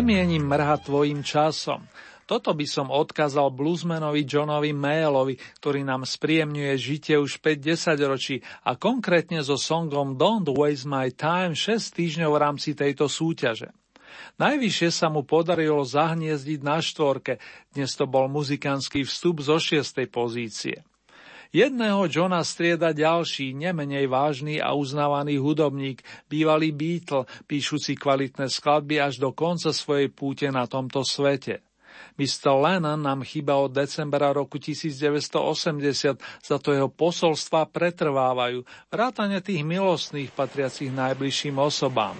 Nemienim 0.01 0.49
mrhať 0.49 0.89
tvojim 0.89 1.21
časom. 1.21 1.85
Toto 2.25 2.57
by 2.57 2.65
som 2.65 2.89
odkázal 2.89 3.53
bluesmanovi 3.53 4.25
Johnovi 4.25 4.73
Mayallovi, 4.73 5.37
ktorý 5.61 5.85
nám 5.85 6.09
spríjemňuje 6.09 6.73
žitie 6.73 7.21
už 7.21 7.37
5-10 7.37 8.01
ročí 8.09 8.35
a 8.65 8.73
konkrétne 8.81 9.45
so 9.45 9.61
songom 9.61 10.17
Don't 10.17 10.49
Waste 10.49 10.89
My 10.89 11.13
Time 11.13 11.53
6 11.53 11.93
týždňov 11.93 12.33
v 12.33 12.41
rámci 12.41 12.73
tejto 12.73 13.05
súťaže. 13.05 13.77
Najvyššie 14.41 14.89
sa 14.89 15.13
mu 15.13 15.21
podarilo 15.21 15.85
zahniezdiť 15.85 16.65
na 16.65 16.81
štvorke, 16.81 17.37
dnes 17.69 17.93
to 17.93 18.09
bol 18.09 18.25
muzikantský 18.25 19.05
vstup 19.05 19.45
zo 19.45 19.61
šiestej 19.61 20.09
pozície. 20.09 20.81
Jedného 21.51 22.07
Johna 22.07 22.47
strieda 22.47 22.95
ďalší, 22.95 23.51
nemenej 23.51 24.07
vážny 24.07 24.63
a 24.63 24.71
uznávaný 24.71 25.35
hudobník, 25.35 25.99
bývalý 26.31 26.71
Beatle, 26.71 27.27
píšuci 27.43 27.99
kvalitné 27.99 28.47
skladby 28.47 29.03
až 29.03 29.19
do 29.19 29.35
konca 29.35 29.75
svojej 29.75 30.07
púte 30.07 30.47
na 30.47 30.63
tomto 30.63 31.03
svete. 31.03 31.59
Mr. 32.15 32.55
Lennon 32.55 33.03
nám 33.03 33.27
chýba 33.27 33.59
od 33.59 33.75
decembra 33.75 34.31
roku 34.31 34.63
1980, 34.63 36.23
za 36.39 36.55
to 36.55 36.71
jeho 36.71 36.87
posolstva 36.87 37.67
pretrvávajú, 37.67 38.63
vrátane 38.87 39.43
tých 39.43 39.67
milostných 39.67 40.31
patriacich 40.31 40.87
najbližším 40.87 41.59
osobám. 41.59 42.15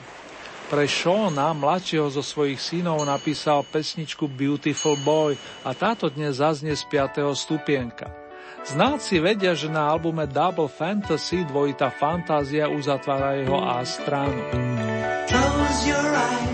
Pre 0.68 0.84
Shona, 0.88 1.56
mladšieho 1.56 2.12
zo 2.12 2.24
svojich 2.24 2.60
synov, 2.60 3.00
napísal 3.08 3.64
pesničku 3.64 4.28
Beautiful 4.28 5.00
Boy 5.08 5.40
a 5.64 5.72
táto 5.72 6.12
dnes 6.12 6.44
zaznie 6.44 6.76
z 6.76 6.84
5. 6.88 7.32
stupienka. 7.32 8.20
Znáci 8.62 9.18
vedia, 9.18 9.57
že 9.57 9.68
na 9.68 9.89
albume 9.89 10.30
Double 10.30 10.70
Fantasy 10.70 11.43
dvojitá 11.43 11.89
fantázia 11.89 12.70
uzatvára 12.70 13.41
jeho 13.41 13.57
A 13.57 13.82
stranu. 13.82 14.41
Close 15.28 15.89
your 15.89 16.07
eyes. 16.14 16.51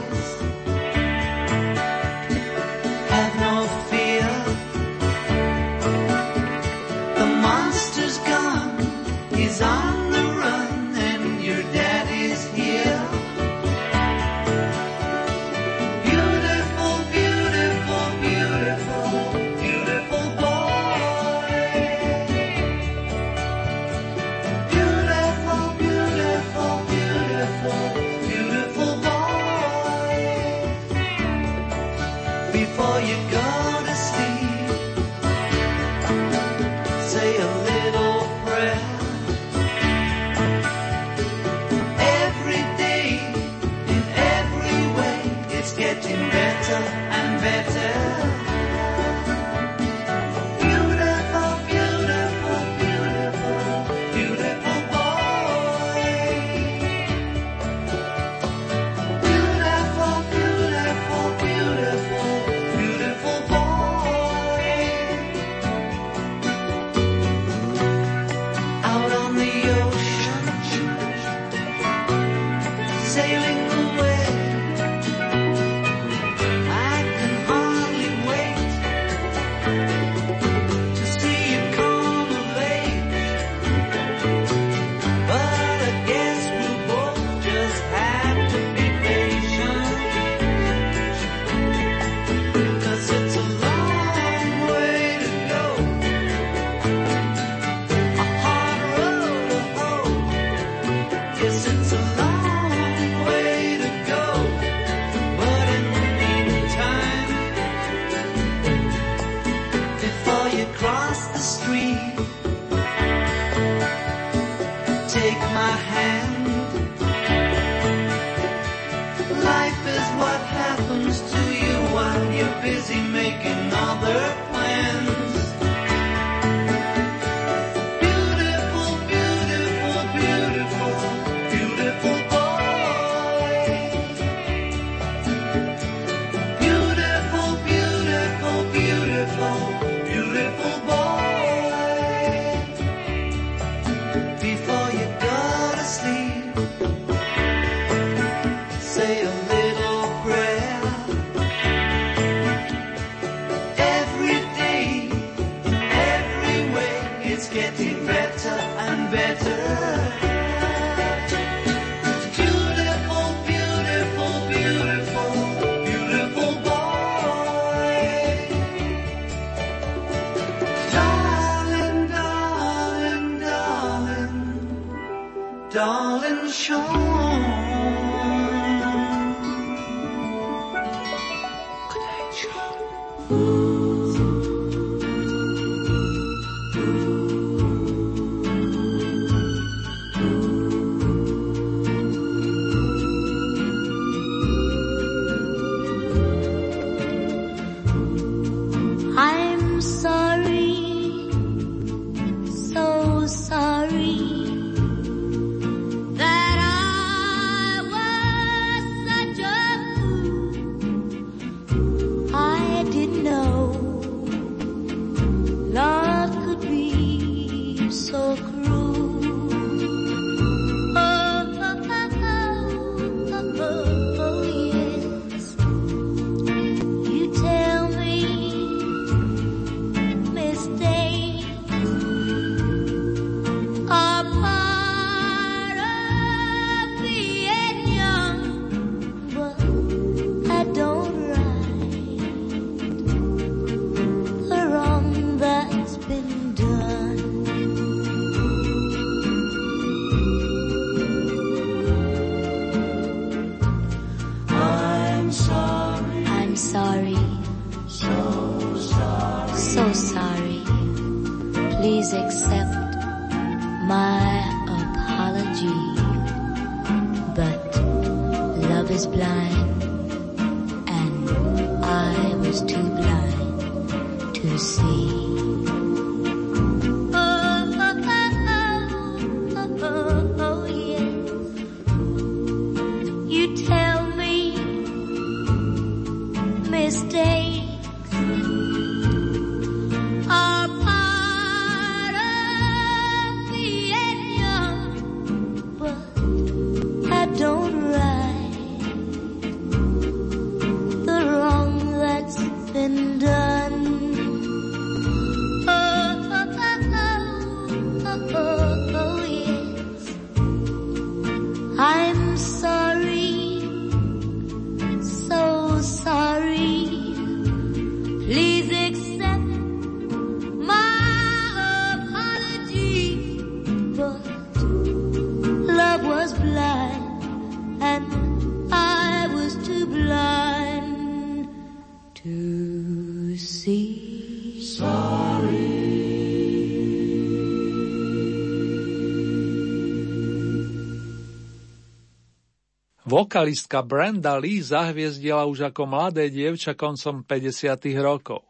Vokalistka 343.17 343.81
Brenda 343.81 344.37
Lee 344.37 344.61
zahviezdila 344.61 345.49
už 345.49 345.73
ako 345.73 345.89
mladé 345.89 346.29
dievča 346.29 346.77
koncom 346.77 347.25
50. 347.25 347.49
rokov. 347.97 348.45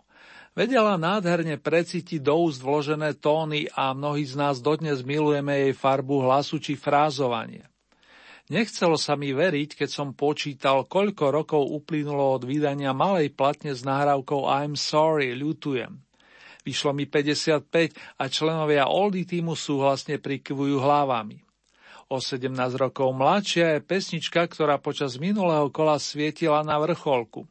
Vedela 0.52 1.00
nádherne 1.00 1.56
precítiť 1.56 2.20
do 2.20 2.36
úst 2.44 2.60
vložené 2.60 3.16
tóny 3.16 3.72
a 3.72 3.96
mnohí 3.96 4.28
z 4.28 4.36
nás 4.36 4.60
dodnes 4.60 5.08
milujeme 5.08 5.56
jej 5.56 5.72
farbu 5.72 6.28
hlasu 6.28 6.60
či 6.60 6.76
frázovanie. 6.76 7.64
Nechcelo 8.52 9.00
sa 9.00 9.16
mi 9.16 9.32
veriť, 9.32 9.80
keď 9.80 9.88
som 9.88 10.12
počítal, 10.12 10.84
koľko 10.84 11.32
rokov 11.32 11.64
uplynulo 11.64 12.36
od 12.36 12.44
vydania 12.44 12.92
malej 12.92 13.32
platne 13.32 13.72
s 13.72 13.88
nahrávkou 13.88 14.52
I'm 14.52 14.76
sorry, 14.76 15.32
ľutujem. 15.32 15.96
Vyšlo 16.68 16.92
mi 16.92 17.08
55 17.08 18.20
a 18.20 18.24
členovia 18.28 18.92
Oldy 18.92 19.24
týmu 19.24 19.56
súhlasne 19.56 20.20
prikyvujú 20.20 20.76
hlavami. 20.84 21.47
O 22.08 22.24
17 22.24 22.56
rokov 22.80 23.12
mladšia 23.12 23.76
je 23.76 23.80
pesnička, 23.84 24.48
ktorá 24.48 24.80
počas 24.80 25.20
minulého 25.20 25.68
kola 25.68 26.00
svietila 26.00 26.64
na 26.64 26.80
vrcholku. 26.80 27.44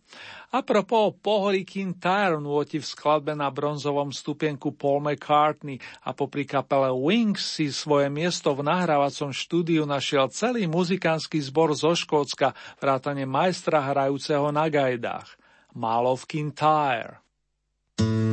A 0.48 0.64
propos 0.64 1.12
pohorí 1.20 1.68
Kintyre 1.68 2.40
nôti 2.40 2.80
v 2.80 2.88
skladbe 2.88 3.36
na 3.36 3.52
bronzovom 3.52 4.08
stupienku 4.08 4.72
Paul 4.72 5.04
McCartney 5.04 5.76
a 6.08 6.16
popri 6.16 6.48
kapele 6.48 6.88
Wings 6.88 7.44
si 7.44 7.68
svoje 7.68 8.08
miesto 8.08 8.56
v 8.56 8.64
nahrávacom 8.64 9.28
štúdiu 9.28 9.84
našiel 9.84 10.32
celý 10.32 10.64
muzikánsky 10.64 11.36
zbor 11.36 11.76
zo 11.76 11.92
Škótska, 11.92 12.56
vrátane 12.80 13.28
majstra 13.28 13.84
hrajúceho 13.92 14.48
na 14.56 14.72
gajdách. 14.72 15.36
Málo 15.76 16.16
v 16.16 16.24
Kintyre. 16.24 17.20
Mall 18.00 18.25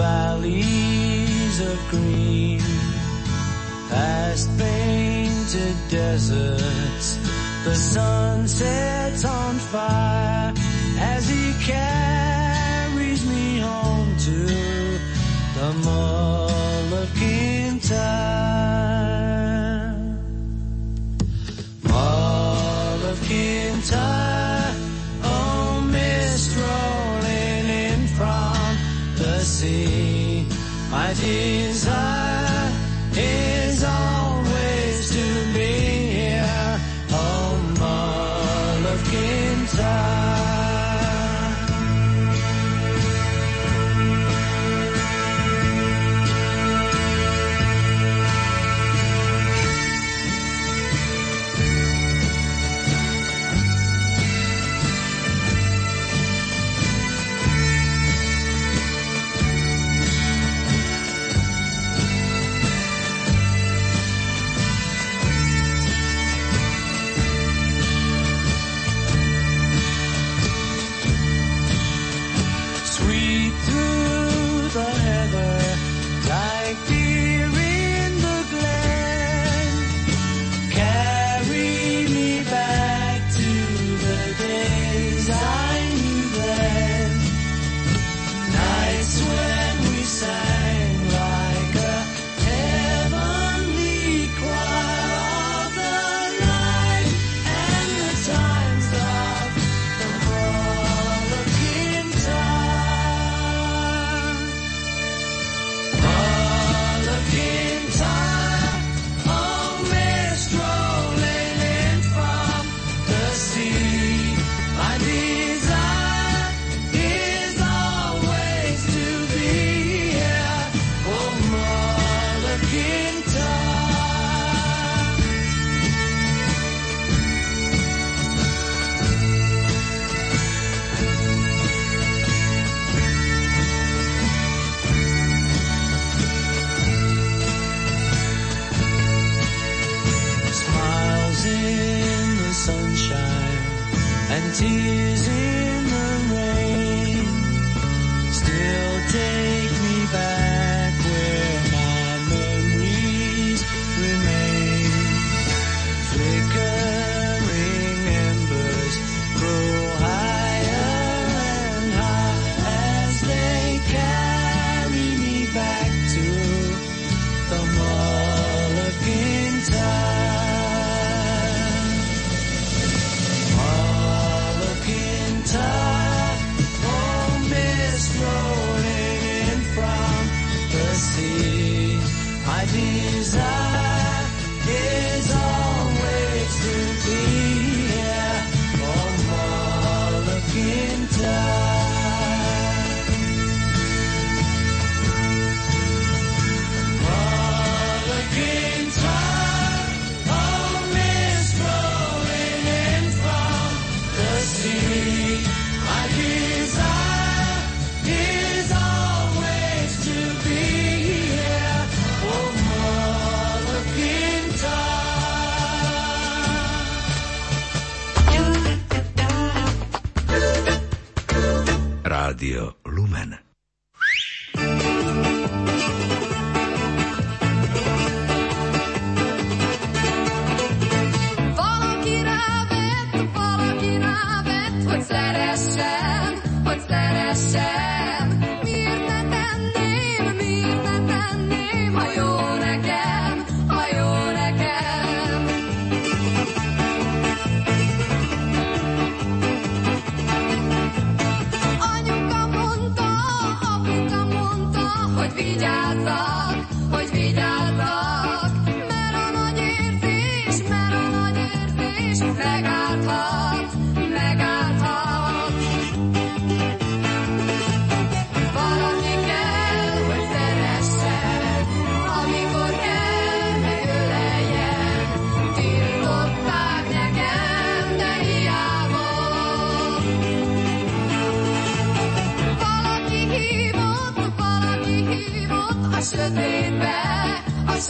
valleys 0.00 1.60
of 1.60 1.78
green. 1.90 2.60
Past 3.90 4.48
painted 4.58 5.76
deserts, 5.90 7.08
the 7.64 7.74
sun 7.74 8.48
sets 8.48 9.24
on 9.24 9.54
fire 9.56 10.52
as 11.12 11.28
he 11.28 11.52
carries 11.64 11.99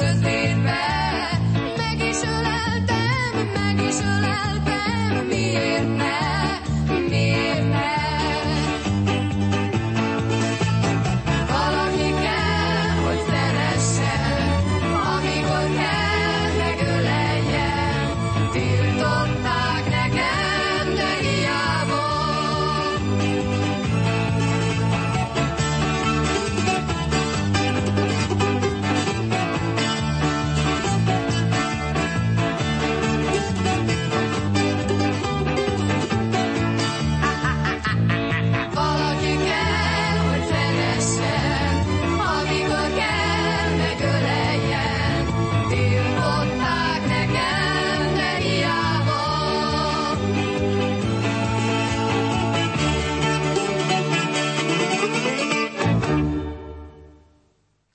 a 0.00 0.06
sötétbe. 0.06 1.09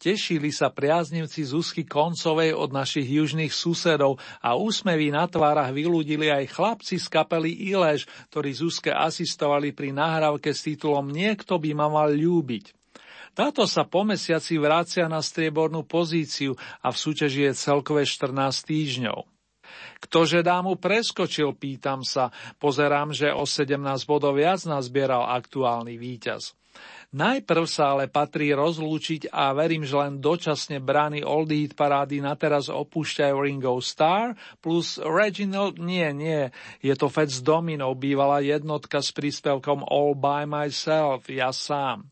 Tešili 0.05 0.53
sa 0.53 0.69
priaznivci 0.69 1.41
Zuzky 1.41 1.81
Koncovej 1.81 2.53
od 2.53 2.69
našich 2.69 3.09
južných 3.09 3.49
susedov 3.49 4.21
a 4.37 4.53
úsmevy 4.53 5.09
na 5.09 5.25
tvárach 5.25 5.73
vylúdili 5.73 6.29
aj 6.29 6.53
chlapci 6.53 7.01
z 7.01 7.09
kapely 7.09 7.73
Ilež, 7.73 8.05
ktorí 8.29 8.53
Zuzke 8.53 8.93
asistovali 8.93 9.73
pri 9.73 9.97
nahrávke 9.97 10.53
s 10.53 10.61
titulom 10.61 11.09
Niekto 11.09 11.57
by 11.57 11.73
ma 11.73 11.89
mal 11.89 12.13
ľúbiť. 12.13 12.69
Táto 13.33 13.65
sa 13.65 13.81
po 13.81 14.05
mesiaci 14.05 14.61
vracia 14.61 15.09
na 15.09 15.25
striebornú 15.25 15.81
pozíciu 15.89 16.53
a 16.85 16.93
v 16.93 17.01
súťaži 17.01 17.49
je 17.49 17.53
celkové 17.57 18.05
14 18.05 18.29
týždňov. 18.61 19.25
Ktože 20.05 20.45
dámu 20.45 20.77
preskočil, 20.77 21.57
pýtam 21.57 22.05
sa, 22.05 22.29
pozerám, 22.61 23.09
že 23.09 23.33
o 23.33 23.41
17 23.41 23.81
bodov 24.05 24.37
viac 24.37 24.61
nazbieral 24.69 25.25
aktuálny 25.33 25.97
víťaz. 25.97 26.53
Najprv 27.15 27.63
sa 27.63 27.95
ale 27.95 28.11
patrí 28.11 28.51
rozlúčiť 28.51 29.31
a 29.31 29.55
verím, 29.55 29.87
že 29.87 29.95
len 29.95 30.19
dočasne 30.19 30.83
brány 30.83 31.23
oldie 31.23 31.63
hit 31.63 31.71
parády 31.71 32.19
na 32.19 32.35
teraz 32.35 32.67
opúšťajú 32.67 33.35
Ringo 33.39 33.79
Starr 33.79 34.35
plus 34.59 34.99
Reginald, 34.99 35.79
nie, 35.79 36.03
nie, 36.11 36.51
je 36.83 36.91
to 36.99 37.07
Fats 37.07 37.39
Domino, 37.39 37.95
bývalá 37.95 38.43
jednotka 38.43 38.99
s 38.99 39.15
príspevkom 39.15 39.87
All 39.87 40.11
by 40.11 40.43
myself, 40.43 41.31
ja 41.31 41.55
sám. 41.55 42.03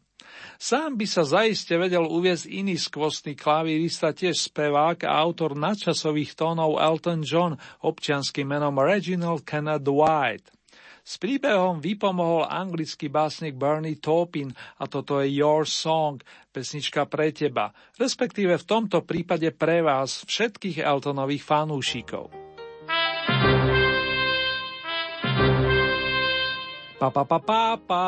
Sám 0.55 0.95
by 0.95 1.03
sa 1.03 1.27
zaiste 1.27 1.75
vedel 1.75 2.07
uviezť 2.07 2.47
iný 2.47 2.79
skvostný 2.79 3.35
klavírista, 3.35 4.15
tiež 4.15 4.47
spevák 4.47 5.03
a 5.03 5.19
autor 5.19 5.59
nadčasových 5.59 6.31
tónov 6.39 6.79
Elton 6.79 7.27
John, 7.27 7.59
občianským 7.83 8.47
menom 8.47 8.79
Reginald 8.79 9.43
Kenneth 9.43 9.83
White. 9.83 10.62
S 11.03 11.19
príbehom 11.19 11.83
vypomohol 11.83 12.47
anglický 12.47 13.11
básnik 13.11 13.59
Bernie 13.59 13.99
Taupin 13.99 14.55
a 14.79 14.87
toto 14.87 15.19
je 15.19 15.35
Your 15.35 15.67
Song, 15.67 16.23
pesnička 16.55 17.03
pre 17.11 17.35
teba, 17.35 17.75
respektíve 17.99 18.55
v 18.55 18.63
tomto 18.63 19.03
prípade 19.03 19.51
pre 19.51 19.83
vás, 19.83 20.23
všetkých 20.23 20.79
Eltonových 20.79 21.43
fanúšikov. 21.43 22.31
Pa 27.03 27.11
pa 27.11 27.23
pa 27.27 27.39
pa 27.43 27.63
pa. 27.75 28.07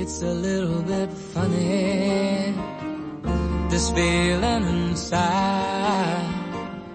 It's 0.00 0.24
a 0.24 0.32
little 0.32 0.80
bit 0.80 1.12
funny, 1.36 2.56
this 3.68 3.92
feeling 3.92 4.64
inside. 4.88 6.32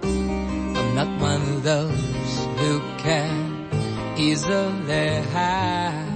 I'm 0.01 0.89
not 0.97 1.13
one 1.21 1.45
of 1.45 1.61
those 1.61 2.34
who 2.57 2.82
can 2.97 3.45
easily 4.32 5.21
hide. 5.34 6.15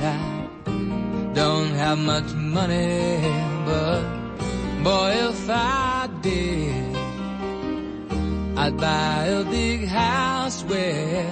I 0.00 1.32
don't 1.34 1.72
have 1.82 1.98
much 1.98 2.30
money, 2.34 3.20
but 3.64 4.02
boy, 4.84 5.10
if 5.30 5.48
I 5.48 6.08
did, 6.20 6.96
I'd 8.62 8.76
buy 8.76 9.24
a 9.40 9.44
big 9.44 9.86
house 9.86 10.62
where 10.64 11.30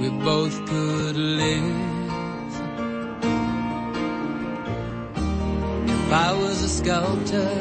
we 0.00 0.08
both 0.30 0.56
could 0.70 1.16
live. 1.16 1.76
If 6.00 6.12
I 6.26 6.30
was 6.42 6.62
a 6.62 6.68
sculptor, 6.68 7.52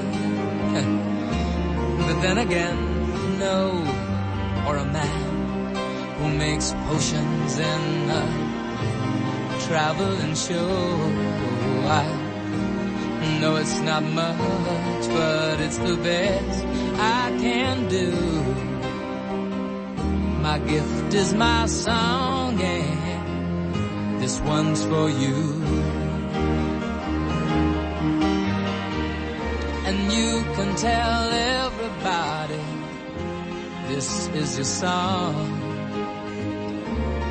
but 2.06 2.18
then 2.26 2.38
again, 2.38 2.78
no, 3.40 3.58
or 4.68 4.78
a 4.78 4.86
man 4.86 5.25
makes 6.38 6.74
potions 6.88 7.58
in 7.58 8.10
a 8.10 8.26
traveling 9.68 10.36
show. 10.36 10.96
I 11.88 13.38
know 13.40 13.56
it's 13.56 13.80
not 13.80 14.04
much, 14.04 15.08
but 15.10 15.60
it's 15.62 15.78
the 15.78 15.96
best 15.96 16.66
I 17.00 17.38
can 17.40 17.88
do. 17.88 18.12
My 20.42 20.60
gift 20.60 21.14
is 21.14 21.34
my 21.34 21.66
song, 21.68 22.62
and 22.62 24.22
this 24.22 24.40
one's 24.42 24.84
for 24.84 25.10
you. 25.10 25.64
And 29.88 30.12
you 30.12 30.44
can 30.56 30.76
tell 30.76 31.30
everybody 31.32 32.64
this 33.88 34.28
is 34.30 34.58
your 34.58 34.66
song. 34.66 35.65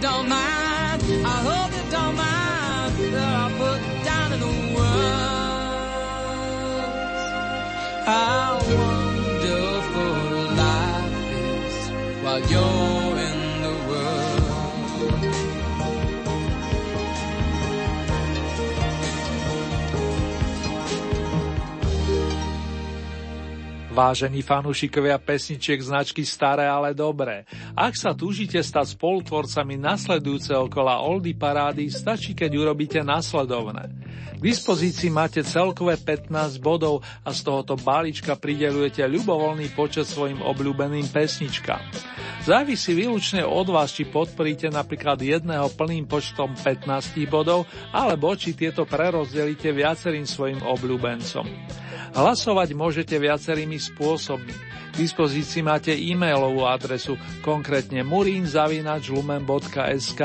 don't 0.00 0.28
mind. 0.28 1.02
I 1.24 1.36
hope 1.48 1.72
you 1.72 1.84
don't 1.90 2.16
mind 2.16 3.14
that 3.14 3.34
I 3.42 3.46
put 3.58 3.80
down 4.04 4.32
in 4.34 4.40
the 4.40 4.52
words 4.76 6.06
how 8.06 8.45
Vážení 23.96 24.44
fanúšikovia 24.44 25.16
pesničiek 25.16 25.80
značky 25.80 26.20
Staré, 26.20 26.68
ale 26.68 26.92
dobré. 26.92 27.48
Ak 27.72 27.96
sa 27.96 28.12
túžite 28.12 28.60
stať 28.60 28.92
spolutvorcami 28.92 29.80
nasledujúceho 29.80 30.68
kola 30.68 31.00
Oldy 31.00 31.32
parády, 31.32 31.88
stačí, 31.88 32.36
keď 32.36 32.60
urobíte 32.60 33.00
nasledovné. 33.00 33.88
K 34.36 34.40
dispozícii 34.44 35.08
máte 35.08 35.40
celkové 35.40 35.96
15 35.96 36.60
bodov 36.60 37.00
a 37.24 37.32
z 37.32 37.40
tohoto 37.40 37.72
balíčka 37.80 38.36
pridelujete 38.36 39.00
ľubovoľný 39.08 39.72
počet 39.72 40.04
svojim 40.04 40.44
obľúbeným 40.44 41.08
pesničkám. 41.08 41.80
Závisí 42.44 42.92
výlučne 42.92 43.48
od 43.48 43.72
vás, 43.72 43.96
či 43.96 44.04
podporíte 44.04 44.68
napríklad 44.68 45.16
jedného 45.24 45.72
plným 45.72 46.04
počtom 46.04 46.52
15 46.52 47.16
bodov, 47.32 47.64
alebo 47.96 48.36
či 48.36 48.52
tieto 48.52 48.84
prerozdelíte 48.84 49.72
viacerým 49.72 50.28
svojim 50.28 50.60
obľúbencom. 50.60 51.48
Hlasovať 52.16 52.72
môžete 52.72 53.12
viacerými 53.20 53.76
disposto 53.86 54.40
K 54.96 55.04
dispozícii 55.04 55.60
máte 55.60 55.92
e-mailovú 55.92 56.64
adresu, 56.64 57.20
konkrétne 57.44 58.00
murinzavinačlumen.sk. 58.00 60.22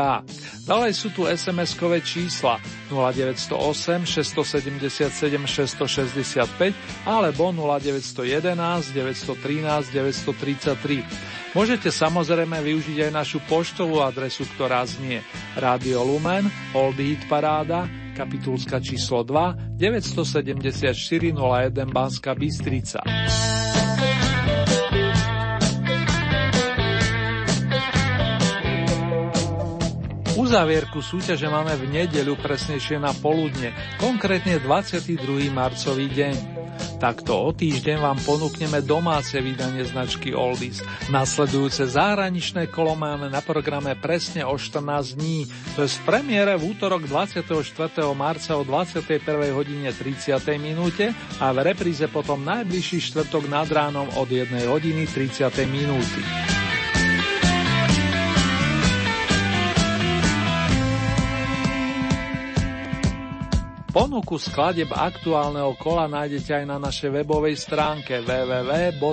Ďalej 0.64 0.92
sú 0.96 1.12
tu 1.12 1.28
SMS-kové 1.28 2.00
čísla 2.00 2.56
0908 2.88 4.08
677 4.08 5.12
665 5.44 6.72
alebo 7.04 7.52
0911 7.52 8.96
913 8.96 9.92
933. 9.92 11.52
Môžete 11.52 11.92
samozrejme 11.92 12.64
využiť 12.64 13.12
aj 13.12 13.14
našu 13.28 13.44
poštovú 13.52 14.00
adresu, 14.00 14.48
ktorá 14.56 14.88
znie 14.88 15.20
Radio 15.60 16.08
Lumen, 16.08 16.48
Old 16.72 16.96
Hit 16.96 17.28
Paráda, 17.28 17.92
kapitulska 18.16 18.80
číslo 18.80 19.28
2, 19.28 19.76
974 19.76 20.96
01 21.36 21.92
Banska 21.92 22.32
Bystrica. 22.40 23.04
Uzavierku 30.52 31.00
súťaže 31.00 31.48
máme 31.48 31.80
v 31.80 31.88
nedeľu 31.88 32.36
presnejšie 32.36 33.00
na 33.00 33.16
poludne, 33.16 33.72
konkrétne 33.96 34.60
22. 34.60 35.48
marcový 35.48 36.12
deň. 36.12 36.36
Takto 37.00 37.40
o 37.40 37.56
týždeň 37.56 38.04
vám 38.04 38.20
ponúkneme 38.20 38.84
domáce 38.84 39.40
vydanie 39.40 39.88
značky 39.88 40.36
Oldies. 40.36 40.84
Nasledujúce 41.08 41.88
zahraničné 41.88 42.68
kolo 42.68 43.00
máme 43.00 43.32
na 43.32 43.40
programe 43.40 43.96
presne 43.96 44.44
o 44.44 44.60
14 44.60 45.16
dní, 45.16 45.48
to 45.80 45.88
je 45.88 45.96
v 45.96 46.04
premiére 46.04 46.60
v 46.60 46.76
útorok 46.76 47.08
24. 47.08 47.48
marca 48.12 48.52
o 48.60 48.68
21. 48.68 49.56
hodine 49.56 49.96
30. 49.96 50.36
minúte 50.60 51.16
a 51.40 51.56
v 51.56 51.64
repríze 51.64 52.04
potom 52.12 52.44
najbližší 52.44 53.00
štvrtok 53.00 53.48
nad 53.48 53.72
ránom 53.72 54.12
od 54.20 54.28
1 54.28 54.68
hodiny 54.68 55.08
30. 55.08 55.48
minúty. 55.72 56.61
Ponuku 63.92 64.40
skladeb 64.40 64.88
aktuálneho 64.96 65.76
kola 65.76 66.08
nájdete 66.08 66.64
aj 66.64 66.66
na 66.66 66.80
našej 66.80 67.12
webovej 67.12 67.60
stránke 67.60 68.24
www.lumen.sk. 68.24 69.04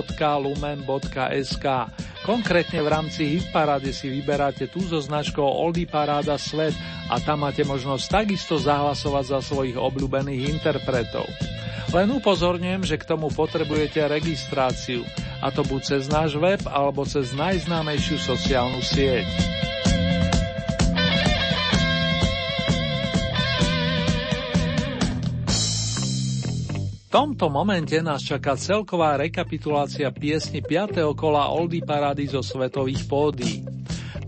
Konkrétne 2.23 2.79
v 2.79 2.87
rámci 2.87 3.27
Hitparády 3.27 3.91
si 3.91 4.07
vyberáte 4.07 4.71
tú 4.71 4.79
so 4.79 5.03
značkou 5.03 5.43
Oldie 5.43 5.83
Paráda 5.83 6.39
Svet 6.39 6.71
a 7.11 7.19
tam 7.19 7.43
máte 7.43 7.67
možnosť 7.67 8.23
takisto 8.23 8.55
zahlasovať 8.55 9.25
za 9.27 9.39
svojich 9.43 9.75
obľúbených 9.75 10.47
interpretov. 10.47 11.27
Len 11.91 12.07
upozorňujem, 12.15 12.87
že 12.87 12.95
k 12.95 13.03
tomu 13.03 13.27
potrebujete 13.35 14.07
registráciu, 14.07 15.03
a 15.43 15.51
to 15.51 15.59
buď 15.67 15.81
cez 15.83 16.07
náš 16.07 16.39
web 16.39 16.63
alebo 16.63 17.03
cez 17.03 17.35
najznámejšiu 17.35 18.15
sociálnu 18.15 18.79
sieť. 18.79 19.27
Tomto 27.09 27.49
momente 27.49 27.97
nás 28.05 28.21
čaká 28.21 28.53
celková 28.53 29.17
rekapitulácia 29.17 30.13
piesni 30.13 30.61
5. 30.61 31.01
kola 31.17 31.49
Oldy 31.49 31.81
Parady 31.81 32.29
zo 32.29 32.45
svetových 32.45 33.09
pódií. 33.09 33.65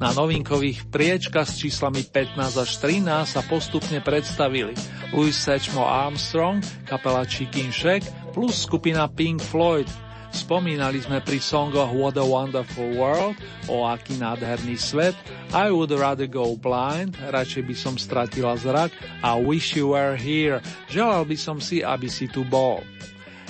Na 0.01 0.09
novinkových 0.17 0.89
priečkach 0.89 1.45
s 1.45 1.61
číslami 1.61 2.01
15 2.01 2.41
až 2.57 2.71
13 2.81 3.05
sa 3.37 3.45
postupne 3.45 4.01
predstavili 4.01 4.73
Louis 5.13 5.37
Satchmo 5.37 5.85
Armstrong, 5.85 6.65
kapela 6.89 7.21
Chicken 7.21 7.69
Shack 7.69 8.33
plus 8.33 8.65
skupina 8.65 9.05
Pink 9.05 9.45
Floyd– 9.45 9.85
Spomínali 10.31 11.03
sme 11.03 11.19
pri 11.19 11.43
songoch 11.43 11.91
What 11.91 12.15
a 12.15 12.23
Wonderful 12.23 12.95
World, 12.95 13.35
o 13.67 13.83
aký 13.83 14.15
nádherný 14.15 14.79
svet, 14.79 15.15
I 15.51 15.67
Would 15.67 15.91
Rather 15.91 16.27
Go 16.27 16.55
Blind, 16.55 17.19
radšej 17.19 17.63
by 17.67 17.75
som 17.75 17.95
stratila 17.99 18.55
zrak 18.55 18.95
a 19.19 19.35
Wish 19.35 19.75
You 19.75 19.91
Were 19.91 20.15
Here, 20.15 20.63
želal 20.87 21.27
by 21.27 21.35
som 21.35 21.59
si, 21.59 21.83
aby 21.83 22.07
si 22.07 22.31
tu 22.31 22.47
bol. 22.47 22.79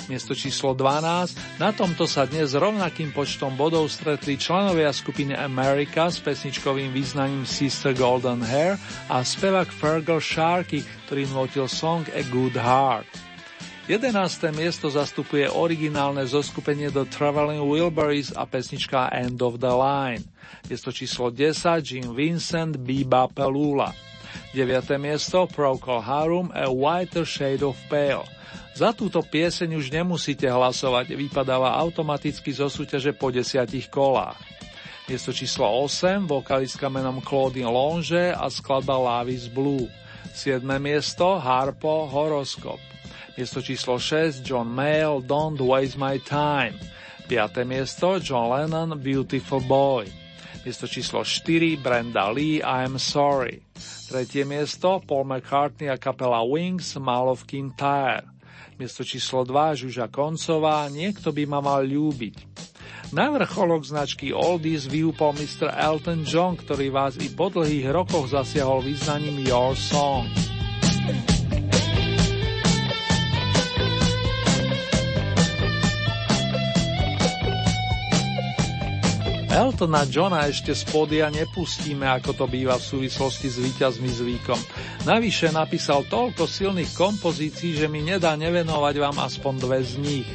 Miesto 0.09 0.33
číslo 0.33 0.73
12, 0.73 1.61
na 1.61 1.69
tomto 1.69 2.09
sa 2.09 2.25
dnes 2.25 2.57
rovnakým 2.57 3.13
počtom 3.13 3.53
bodov 3.53 3.85
stretli 3.87 4.35
členovia 4.35 4.89
skupiny 4.89 5.37
America 5.37 6.09
s 6.09 6.17
pesničkovým 6.17 6.89
význaním 6.89 7.45
Sister 7.45 7.93
Golden 7.93 8.41
Hair 8.41 8.81
a 9.07 9.21
spevák 9.21 9.69
Fergal 9.69 10.17
Sharky, 10.17 10.81
ktorý 11.07 11.29
notil 11.29 11.69
song 11.69 12.03
A 12.11 12.25
Good 12.27 12.57
Heart. 12.57 13.30
11. 13.89 14.13
miesto 14.53 14.93
zastupuje 14.93 15.49
originálne 15.49 16.21
zoskupenie 16.29 16.93
The 16.93 17.01
Traveling 17.09 17.65
Wilburys 17.65 18.29
a 18.29 18.45
pesnička 18.45 19.09
End 19.09 19.41
of 19.41 19.57
the 19.57 19.73
Line. 19.73 20.21
Miesto 20.69 20.93
číslo 20.93 21.33
10 21.33 21.81
Jim 21.81 22.13
Vincent 22.13 22.77
Biba 22.77 23.25
Pelula. 23.33 23.89
9. 24.53 25.01
miesto 25.01 25.49
Procol 25.49 25.97
Harum 25.97 26.53
A 26.53 26.69
Whiter 26.69 27.25
Shade 27.25 27.65
of 27.65 27.73
Pale. 27.89 28.21
Za 28.77 28.93
túto 28.93 29.25
pieseň 29.25 29.73
už 29.73 29.89
nemusíte 29.89 30.45
hlasovať, 30.45 31.17
vypadáva 31.17 31.73
automaticky 31.73 32.53
zo 32.53 32.69
súťaže 32.69 33.17
po 33.17 33.33
desiatich 33.33 33.89
kolách. 33.89 34.37
Miesto 35.09 35.33
číslo 35.33 35.65
8, 35.65 36.29
vokalistka 36.29 36.85
menom 36.85 37.17
Claudine 37.25 37.67
Longe 37.67 38.29
a 38.29 38.45
skladba 38.45 38.93
Lavis 38.93 39.49
Blue. 39.49 39.89
7. 40.37 40.61
miesto 40.77 41.41
Harpo 41.41 42.05
Horoskop. 42.05 42.79
Miesto 43.39 43.63
číslo 43.63 43.95
6 43.95 44.43
John 44.43 44.67
Mayle 44.67 45.23
Don't 45.23 45.55
Waste 45.55 45.95
My 45.95 46.19
Time. 46.19 46.75
5. 47.31 47.63
miesto 47.63 48.19
John 48.19 48.51
Lennon 48.51 48.99
Beautiful 48.99 49.63
Boy. 49.63 50.11
Miesto 50.67 50.83
číslo 50.83 51.23
4 51.23 51.79
Brenda 51.79 52.27
Lee 52.27 52.59
I'm 52.59 52.99
Sorry. 52.99 53.63
Tretie 54.11 54.43
miesto 54.43 54.99
Paul 55.07 55.31
McCartney 55.31 55.87
a 55.87 55.95
kapela 55.95 56.43
Wings 56.43 56.91
Mall 56.99 57.31
of 57.31 57.47
Kintyre. 57.47 58.27
Miesto 58.75 59.07
číslo 59.07 59.47
2 59.47 59.87
Žuža 59.87 60.11
Koncová 60.11 60.91
Niekto 60.91 61.31
by 61.31 61.43
ma 61.47 61.63
mal 61.63 61.87
ľúbiť. 61.87 62.35
Na 63.15 63.31
vrcholok 63.31 63.87
značky 63.87 64.35
Oldies 64.35 64.87
vyúpol 64.87 65.35
Mr. 65.35 65.71
Elton 65.71 66.27
John, 66.27 66.59
ktorý 66.59 66.91
vás 66.91 67.15
i 67.19 67.31
po 67.31 67.47
dlhých 67.47 67.91
rokoch 67.91 68.31
zasiahol 68.31 68.83
význaním 68.83 69.43
Your 69.47 69.75
Song. 69.75 70.27
Eltona 79.51 80.07
Johna 80.07 80.47
ešte 80.47 80.71
z 80.71 80.87
podia 80.87 81.27
nepustíme, 81.27 82.07
ako 82.07 82.31
to 82.31 82.45
býva 82.47 82.79
v 82.79 82.87
súvislosti 82.87 83.51
s 83.51 83.59
víťazmi 83.59 84.07
zvykom. 84.07 84.55
Navyše 85.03 85.51
napísal 85.51 86.07
toľko 86.07 86.47
silných 86.47 86.95
kompozícií, 86.95 87.75
že 87.75 87.91
mi 87.91 87.99
nedá 87.99 88.31
nevenovať 88.39 88.95
vám 88.95 89.19
aspoň 89.19 89.53
dve 89.59 89.83
z 89.83 89.99
nich. 89.99 90.29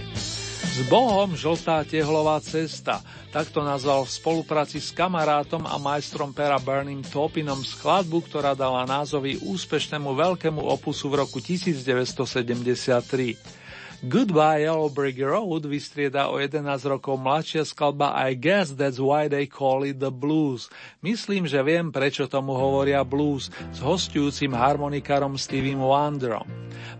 S 0.76 0.84
Bohom 0.92 1.32
žltá 1.32 1.80
tehlová 1.88 2.36
cesta, 2.44 3.00
takto 3.32 3.64
nazval 3.64 4.04
v 4.04 4.20
spolupráci 4.20 4.84
s 4.84 4.92
kamarátom 4.92 5.64
a 5.64 5.80
majstrom 5.80 6.36
pera 6.36 6.60
Burným 6.60 7.00
Topinom 7.00 7.64
skladbu, 7.64 8.20
ktorá 8.28 8.52
dala 8.52 8.84
názovy 8.84 9.40
úspešnému 9.40 10.12
veľkému 10.12 10.60
opusu 10.60 11.08
v 11.08 11.24
roku 11.24 11.40
1973. 11.40 13.55
Goodbye 14.04 14.68
Yellow 14.68 14.92
Brick 14.92 15.16
Road 15.24 15.64
vystrieda 15.64 16.28
o 16.28 16.36
11 16.36 16.84
rokov 16.84 17.16
mladšia 17.16 17.64
skladba 17.64 18.12
I 18.12 18.36
Guess 18.36 18.76
That's 18.76 19.00
Why 19.00 19.32
They 19.32 19.48
Call 19.48 19.88
It 19.88 19.96
The 20.04 20.12
Blues. 20.12 20.68
Myslím, 21.00 21.48
že 21.48 21.64
viem, 21.64 21.88
prečo 21.88 22.28
tomu 22.28 22.52
hovoria 22.52 23.00
blues 23.08 23.48
s 23.72 23.80
hostujúcim 23.80 24.52
harmonikárom 24.52 25.40
Stevie 25.40 25.72
Wonderom. 25.72 26.44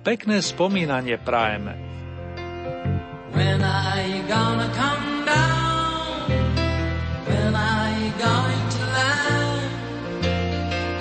Pekné 0.01 0.41
spomínanie 0.41 1.21
prajeme. 1.21 1.77
When 3.37 3.61
are 3.61 4.01
you 4.01 4.25
gonna 4.25 4.73
come 4.73 5.29
down? 5.29 6.33
When 7.29 7.53
are 7.53 7.93
you 8.01 8.11
going 8.17 8.65
to 8.73 8.83
land? 8.97 9.73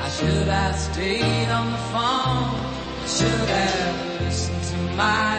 I 0.04 0.10
should 0.12 0.48
have 0.52 0.76
stayed 0.76 1.48
on 1.48 1.72
the 1.72 1.84
phone. 1.96 2.60
I 3.00 3.08
should 3.08 3.48
have 3.48 3.96
listened 4.28 4.64
to 4.76 4.78
my 5.00 5.35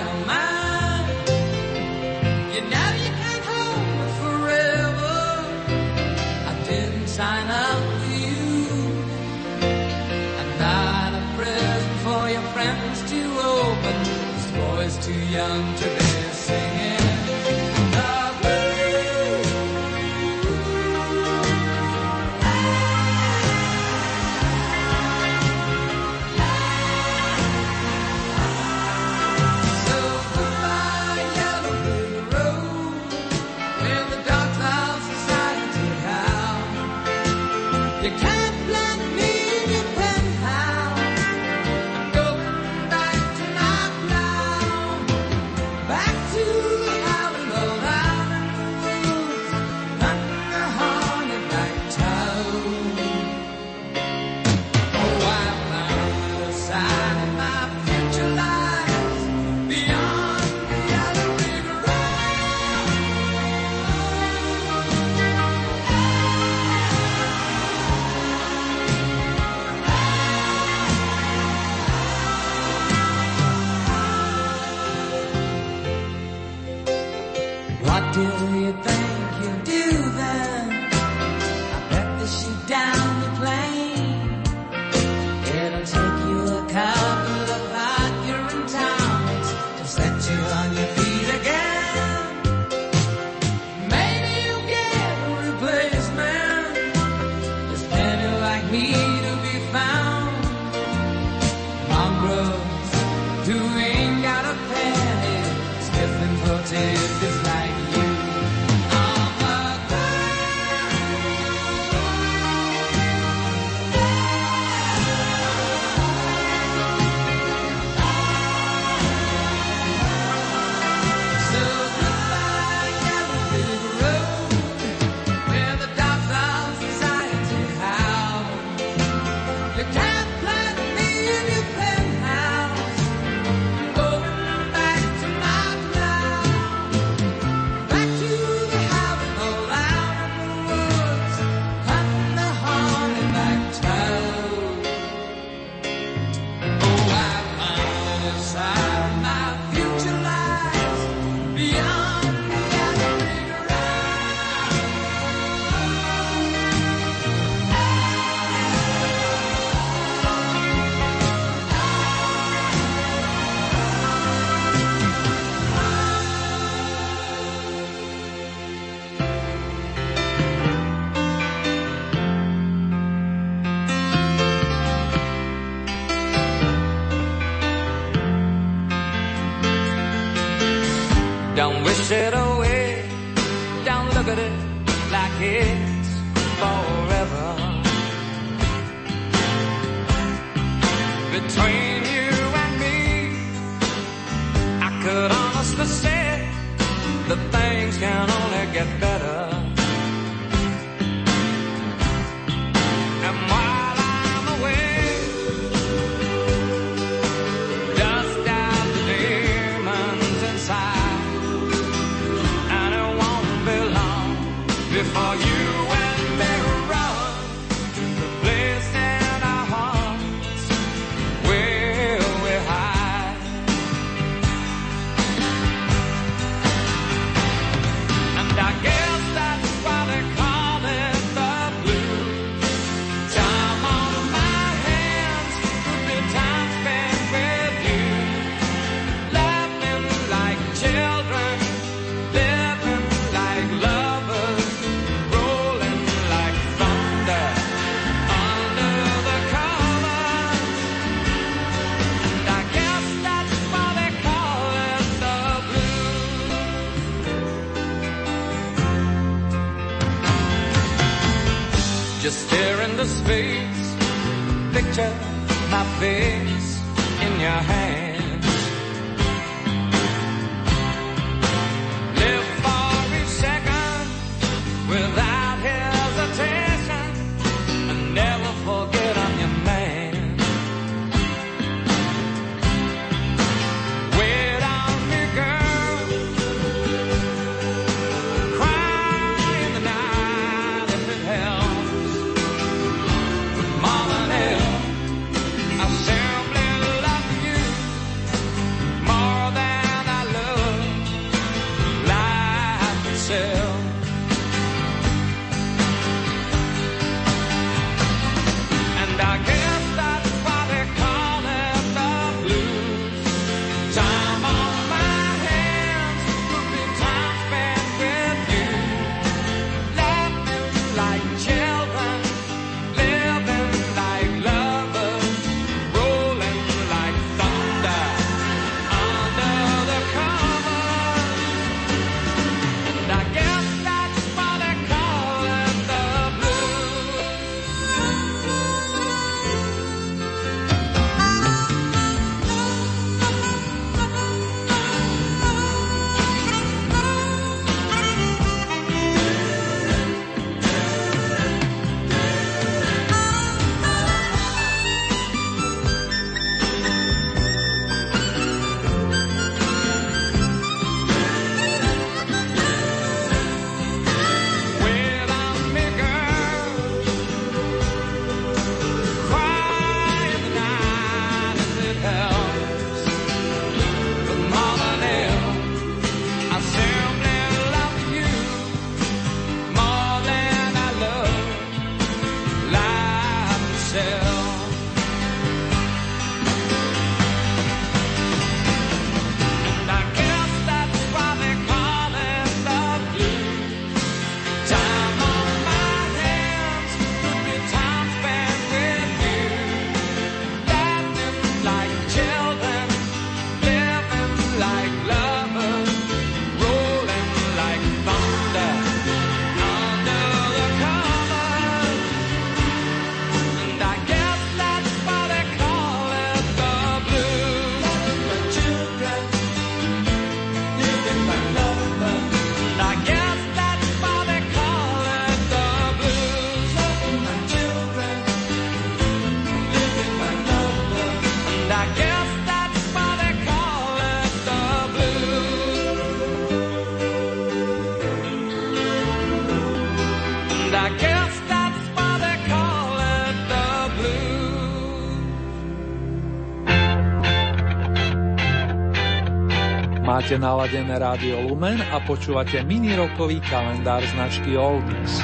Máte 450.27 450.43
naladené 450.43 450.99
rádio 450.99 451.39
Lumen 451.39 451.79
a 451.79 452.03
počúvate 452.03 452.59
mini 452.67 452.99
rokový 452.99 453.39
kalendár 453.47 454.03
značky 454.11 454.59
Oldies. 454.59 455.23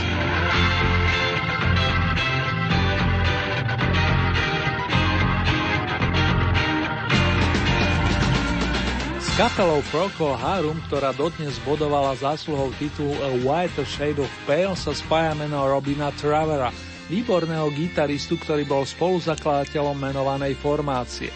S 9.19 9.29
kapelou 9.35 9.83
Procol 9.91 10.39
Harum, 10.39 10.79
ktorá 10.87 11.11
dodnes 11.19 11.59
bodovala 11.67 12.15
zásluhou 12.23 12.71
titulu 12.79 13.11
A 13.27 13.43
White 13.43 13.83
Shade 13.83 14.23
of 14.23 14.31
Pale, 14.47 14.79
sa 14.79 14.95
spája 14.95 15.35
meno 15.35 15.67
Robina 15.67 16.15
Travera, 16.15 16.71
výborného 17.11 17.75
gitaristu, 17.75 18.39
ktorý 18.39 18.63
bol 18.71 18.87
spoluzakladateľom 18.87 19.99
menovanej 19.99 20.55
formácie. 20.63 21.32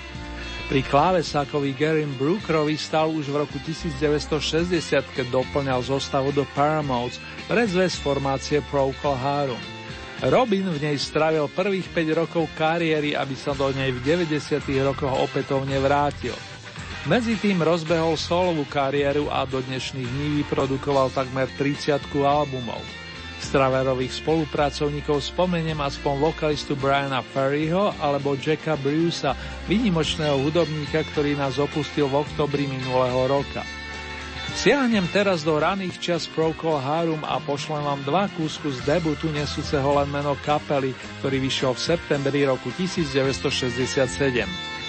Pri 0.66 0.82
klávesákovi 0.82 1.78
Garym 1.78 2.10
Brookerovi 2.18 2.74
stal 2.74 3.14
už 3.14 3.30
v 3.30 3.46
roku 3.46 3.54
1960, 3.62 4.98
keď 5.14 5.26
doplňal 5.30 5.78
zostavu 5.86 6.34
do 6.34 6.42
Paramounts, 6.58 7.22
predzves 7.46 7.94
formácie 7.94 8.58
Pro. 8.66 8.90
Harum. 8.98 9.62
Robin 10.26 10.66
v 10.66 10.90
nej 10.90 10.98
stravil 10.98 11.46
prvých 11.46 11.86
5 11.94 12.18
rokov 12.18 12.50
kariéry, 12.58 13.14
aby 13.14 13.38
sa 13.38 13.54
do 13.54 13.70
nej 13.78 13.94
v 13.94 14.02
90. 14.26 14.58
rokoch 14.82 15.14
opätovne 15.14 15.78
vrátil. 15.78 16.34
Medzi 17.06 17.38
tým 17.38 17.62
rozbehol 17.62 18.18
solovú 18.18 18.66
kariéru 18.66 19.30
a 19.30 19.46
do 19.46 19.62
dnešných 19.62 20.10
dní 20.10 20.42
vyprodukoval 20.42 21.14
takmer 21.14 21.46
30 21.54 22.02
albumov. 22.26 22.82
Straverových 23.36 24.24
spolupracovníkov 24.24 25.20
spomeniem 25.20 25.76
aspoň 25.84 26.32
vokalistu 26.32 26.72
Briana 26.72 27.20
Ferryho 27.20 27.92
alebo 28.00 28.32
Jacka 28.34 28.80
Brewsa, 28.80 29.36
výnimočného 29.68 30.40
hudobníka, 30.40 31.04
ktorý 31.12 31.36
nás 31.36 31.60
opustil 31.60 32.08
v 32.08 32.24
oktobri 32.24 32.64
minulého 32.64 33.28
roka. 33.28 33.60
Siahnem 34.56 35.04
teraz 35.12 35.44
do 35.44 35.60
raných 35.60 36.00
čas 36.00 36.24
Procol 36.24 36.80
Harum 36.80 37.20
a 37.28 37.36
pošlem 37.44 37.84
vám 37.84 38.00
dva 38.08 38.24
kúsku 38.32 38.72
z 38.72 38.80
debutu 38.88 39.28
nesúceho 39.28 39.84
len 40.00 40.08
meno 40.08 40.32
kapely, 40.40 40.96
ktorý 41.20 41.44
vyšiel 41.44 41.76
v 41.76 41.84
septembri 41.92 42.40
roku 42.48 42.72
1967. 42.72 44.16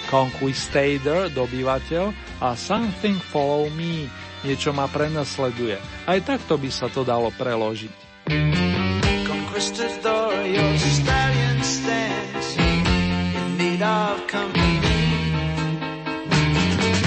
Conquistador 0.08 1.28
dobývateľ 1.28 2.04
a 2.40 2.56
Something 2.56 3.20
Follow 3.28 3.68
Me, 3.76 4.08
niečo 4.40 4.72
ma 4.72 4.88
prenasleduje. 4.88 5.76
Aj 6.08 6.16
takto 6.24 6.56
by 6.56 6.72
sa 6.72 6.88
to 6.88 7.04
dalo 7.04 7.28
preložiť. 7.36 8.07
Conquistador, 8.28 10.44
your 10.44 10.78
stallion 10.78 11.62
stands 11.62 12.56
in 12.56 13.56
need 13.56 13.82
of 13.82 14.26
company. 14.26 14.80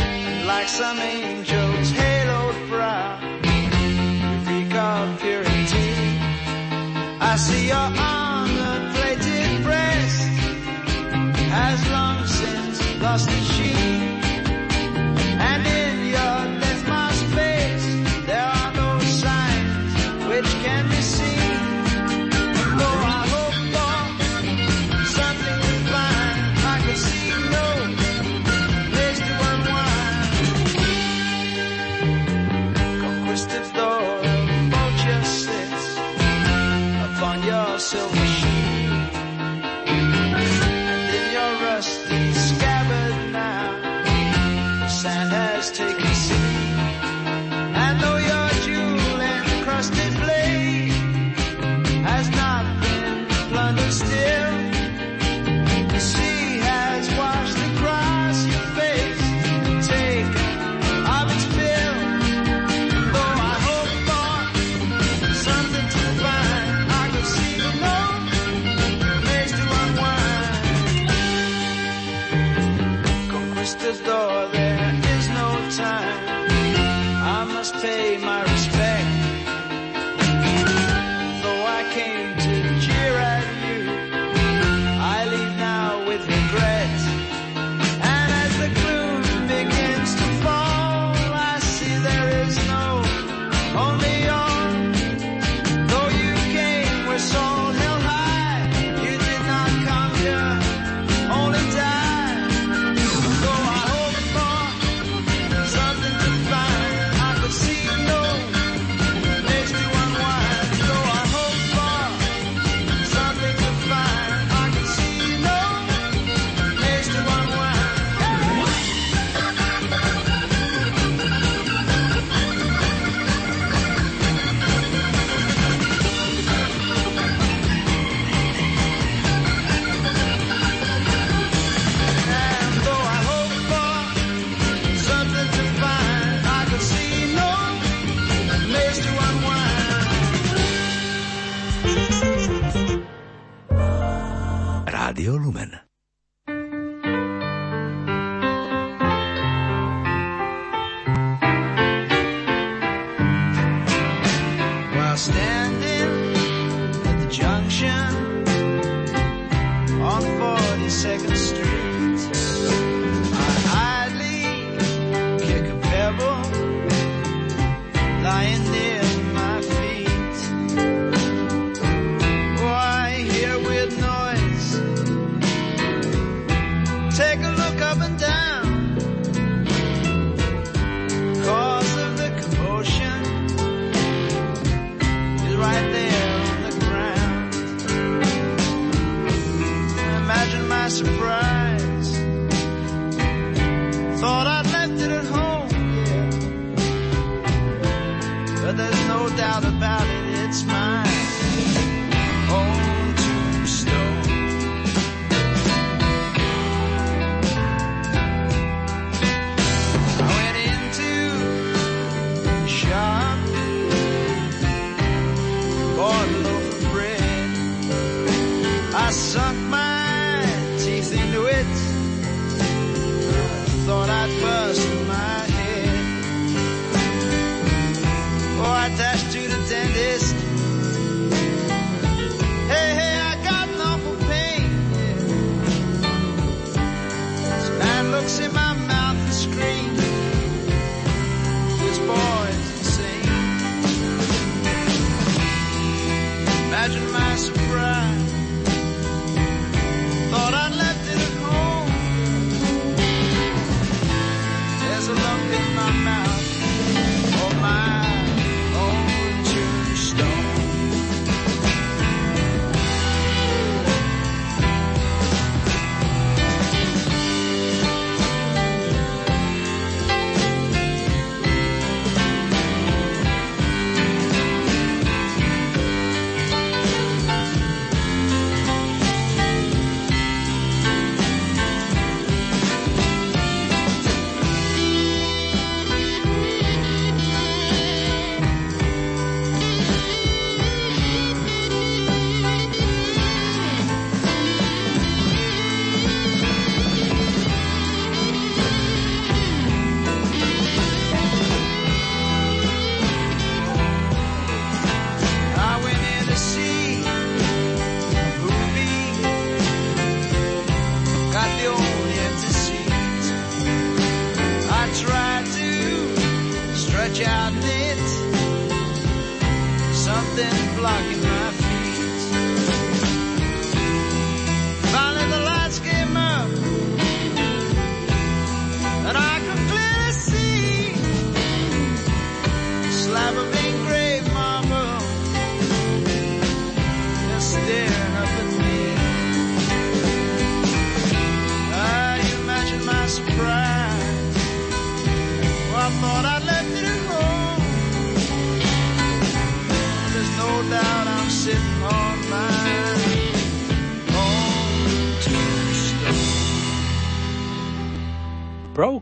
And 0.04 0.48
like 0.48 0.68
some 0.68 0.98
angel's 0.98 1.92
haloed 1.92 2.68
brow, 2.70 3.20
you 3.44 3.70
reek 4.48 4.74
of 4.74 5.22
purity. 5.22 6.18
I 7.20 7.36
see 7.38 7.68
your 7.68 7.78
eyes. 7.78 8.11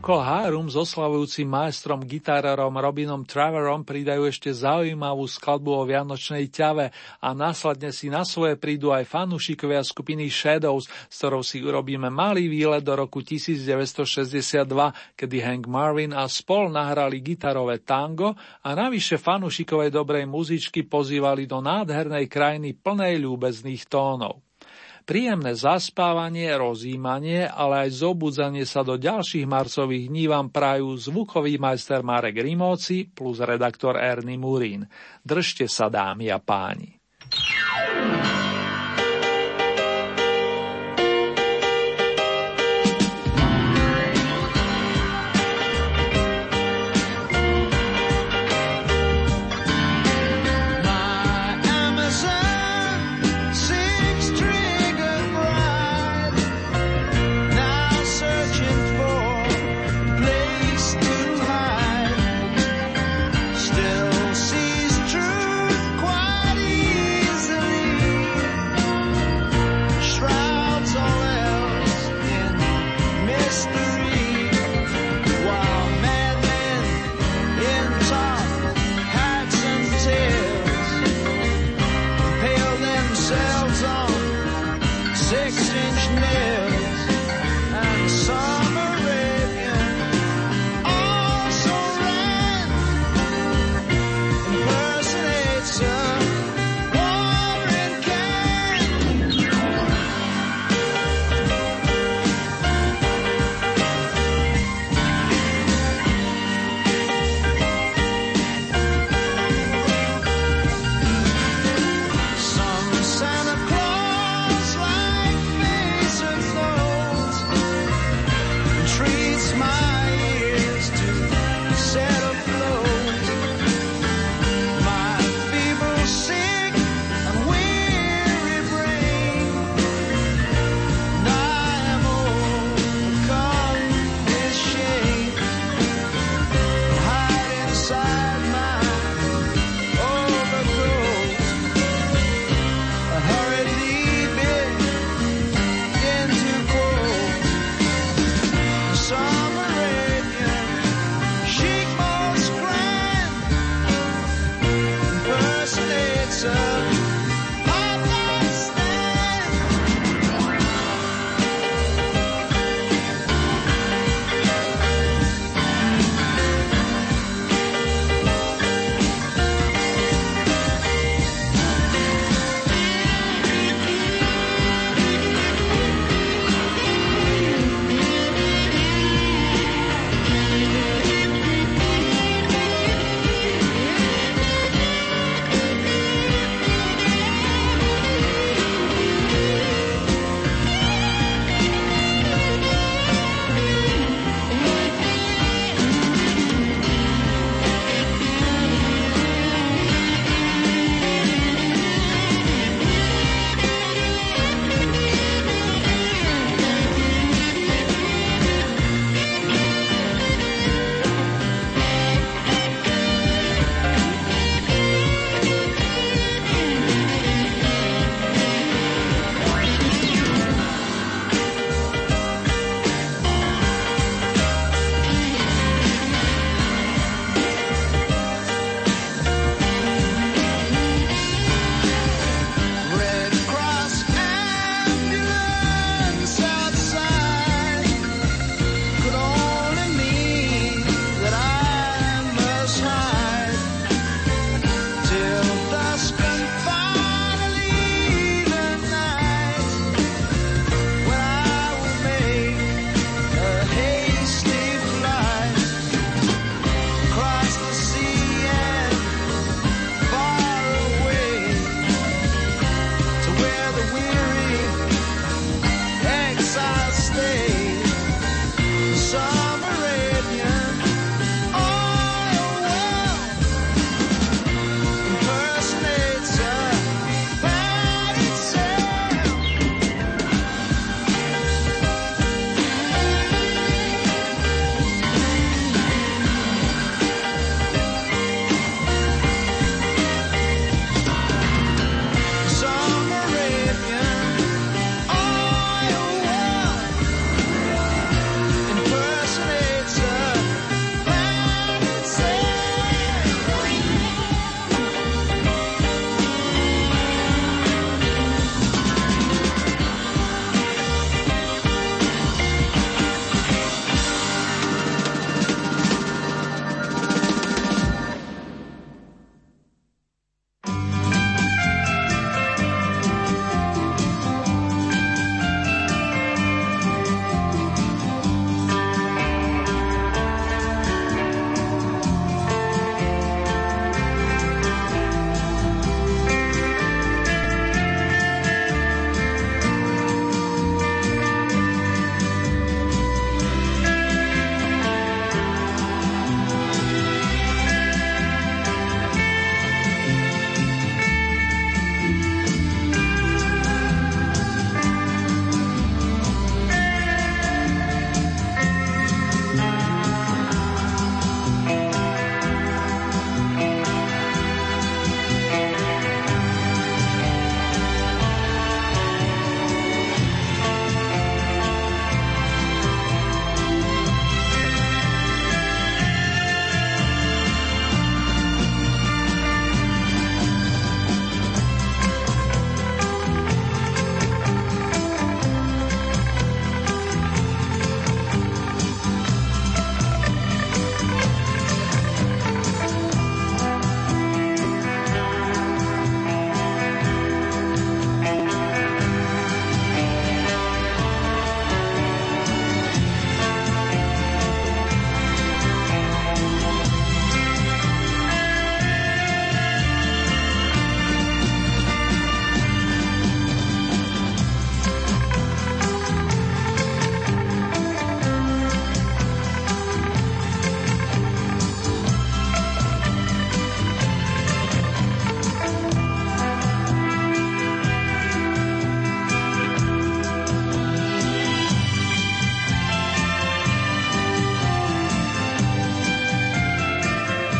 Procol 0.00 0.24
Harum 0.24 0.64
s 0.72 0.80
oslavujúcim 0.80 1.44
majstrom 1.44 2.00
gitárom 2.08 2.72
Robinom 2.72 3.20
Traverom 3.20 3.84
pridajú 3.84 4.32
ešte 4.32 4.48
zaujímavú 4.48 5.28
skladbu 5.28 5.70
o 5.76 5.84
Vianočnej 5.84 6.48
ťave 6.48 6.88
a 7.20 7.36
následne 7.36 7.92
si 7.92 8.08
na 8.08 8.24
svoje 8.24 8.56
prídu 8.56 8.96
aj 8.96 9.04
fanúšikovia 9.04 9.84
skupiny 9.84 10.32
Shadows, 10.32 10.88
s 10.88 11.14
ktorou 11.20 11.44
si 11.44 11.60
urobíme 11.60 12.08
malý 12.08 12.48
výlet 12.48 12.80
do 12.80 12.96
roku 12.96 13.20
1962, 13.20 14.64
kedy 15.20 15.36
Hank 15.44 15.68
Marvin 15.68 16.16
a 16.16 16.24
spol 16.32 16.72
nahrali 16.72 17.20
gitarové 17.20 17.84
tango 17.84 18.32
a 18.64 18.72
navyše 18.72 19.20
fanúšikovej 19.20 19.92
dobrej 19.92 20.24
muzičky 20.24 20.88
pozývali 20.88 21.44
do 21.44 21.60
nádhernej 21.60 22.24
krajiny 22.24 22.72
plnej 22.72 23.20
ľúbezných 23.20 23.84
tónov. 23.84 24.49
Príjemné 25.10 25.58
zaspávanie, 25.58 26.54
rozímanie, 26.54 27.42
ale 27.42 27.90
aj 27.90 28.06
zobudzanie 28.06 28.62
sa 28.62 28.86
do 28.86 28.94
ďalších 28.94 29.42
marcových 29.42 30.06
dní 30.06 30.30
vám 30.30 30.54
prajú 30.54 30.94
zvukový 30.94 31.58
majster 31.58 32.06
Marek 32.06 32.38
Rimóci 32.38 33.10
plus 33.10 33.42
redaktor 33.42 33.98
Ernie 33.98 34.38
Murín. 34.38 34.86
Držte 35.26 35.66
sa 35.66 35.90
dámy 35.90 36.30
a 36.30 36.38
páni. 36.38 36.94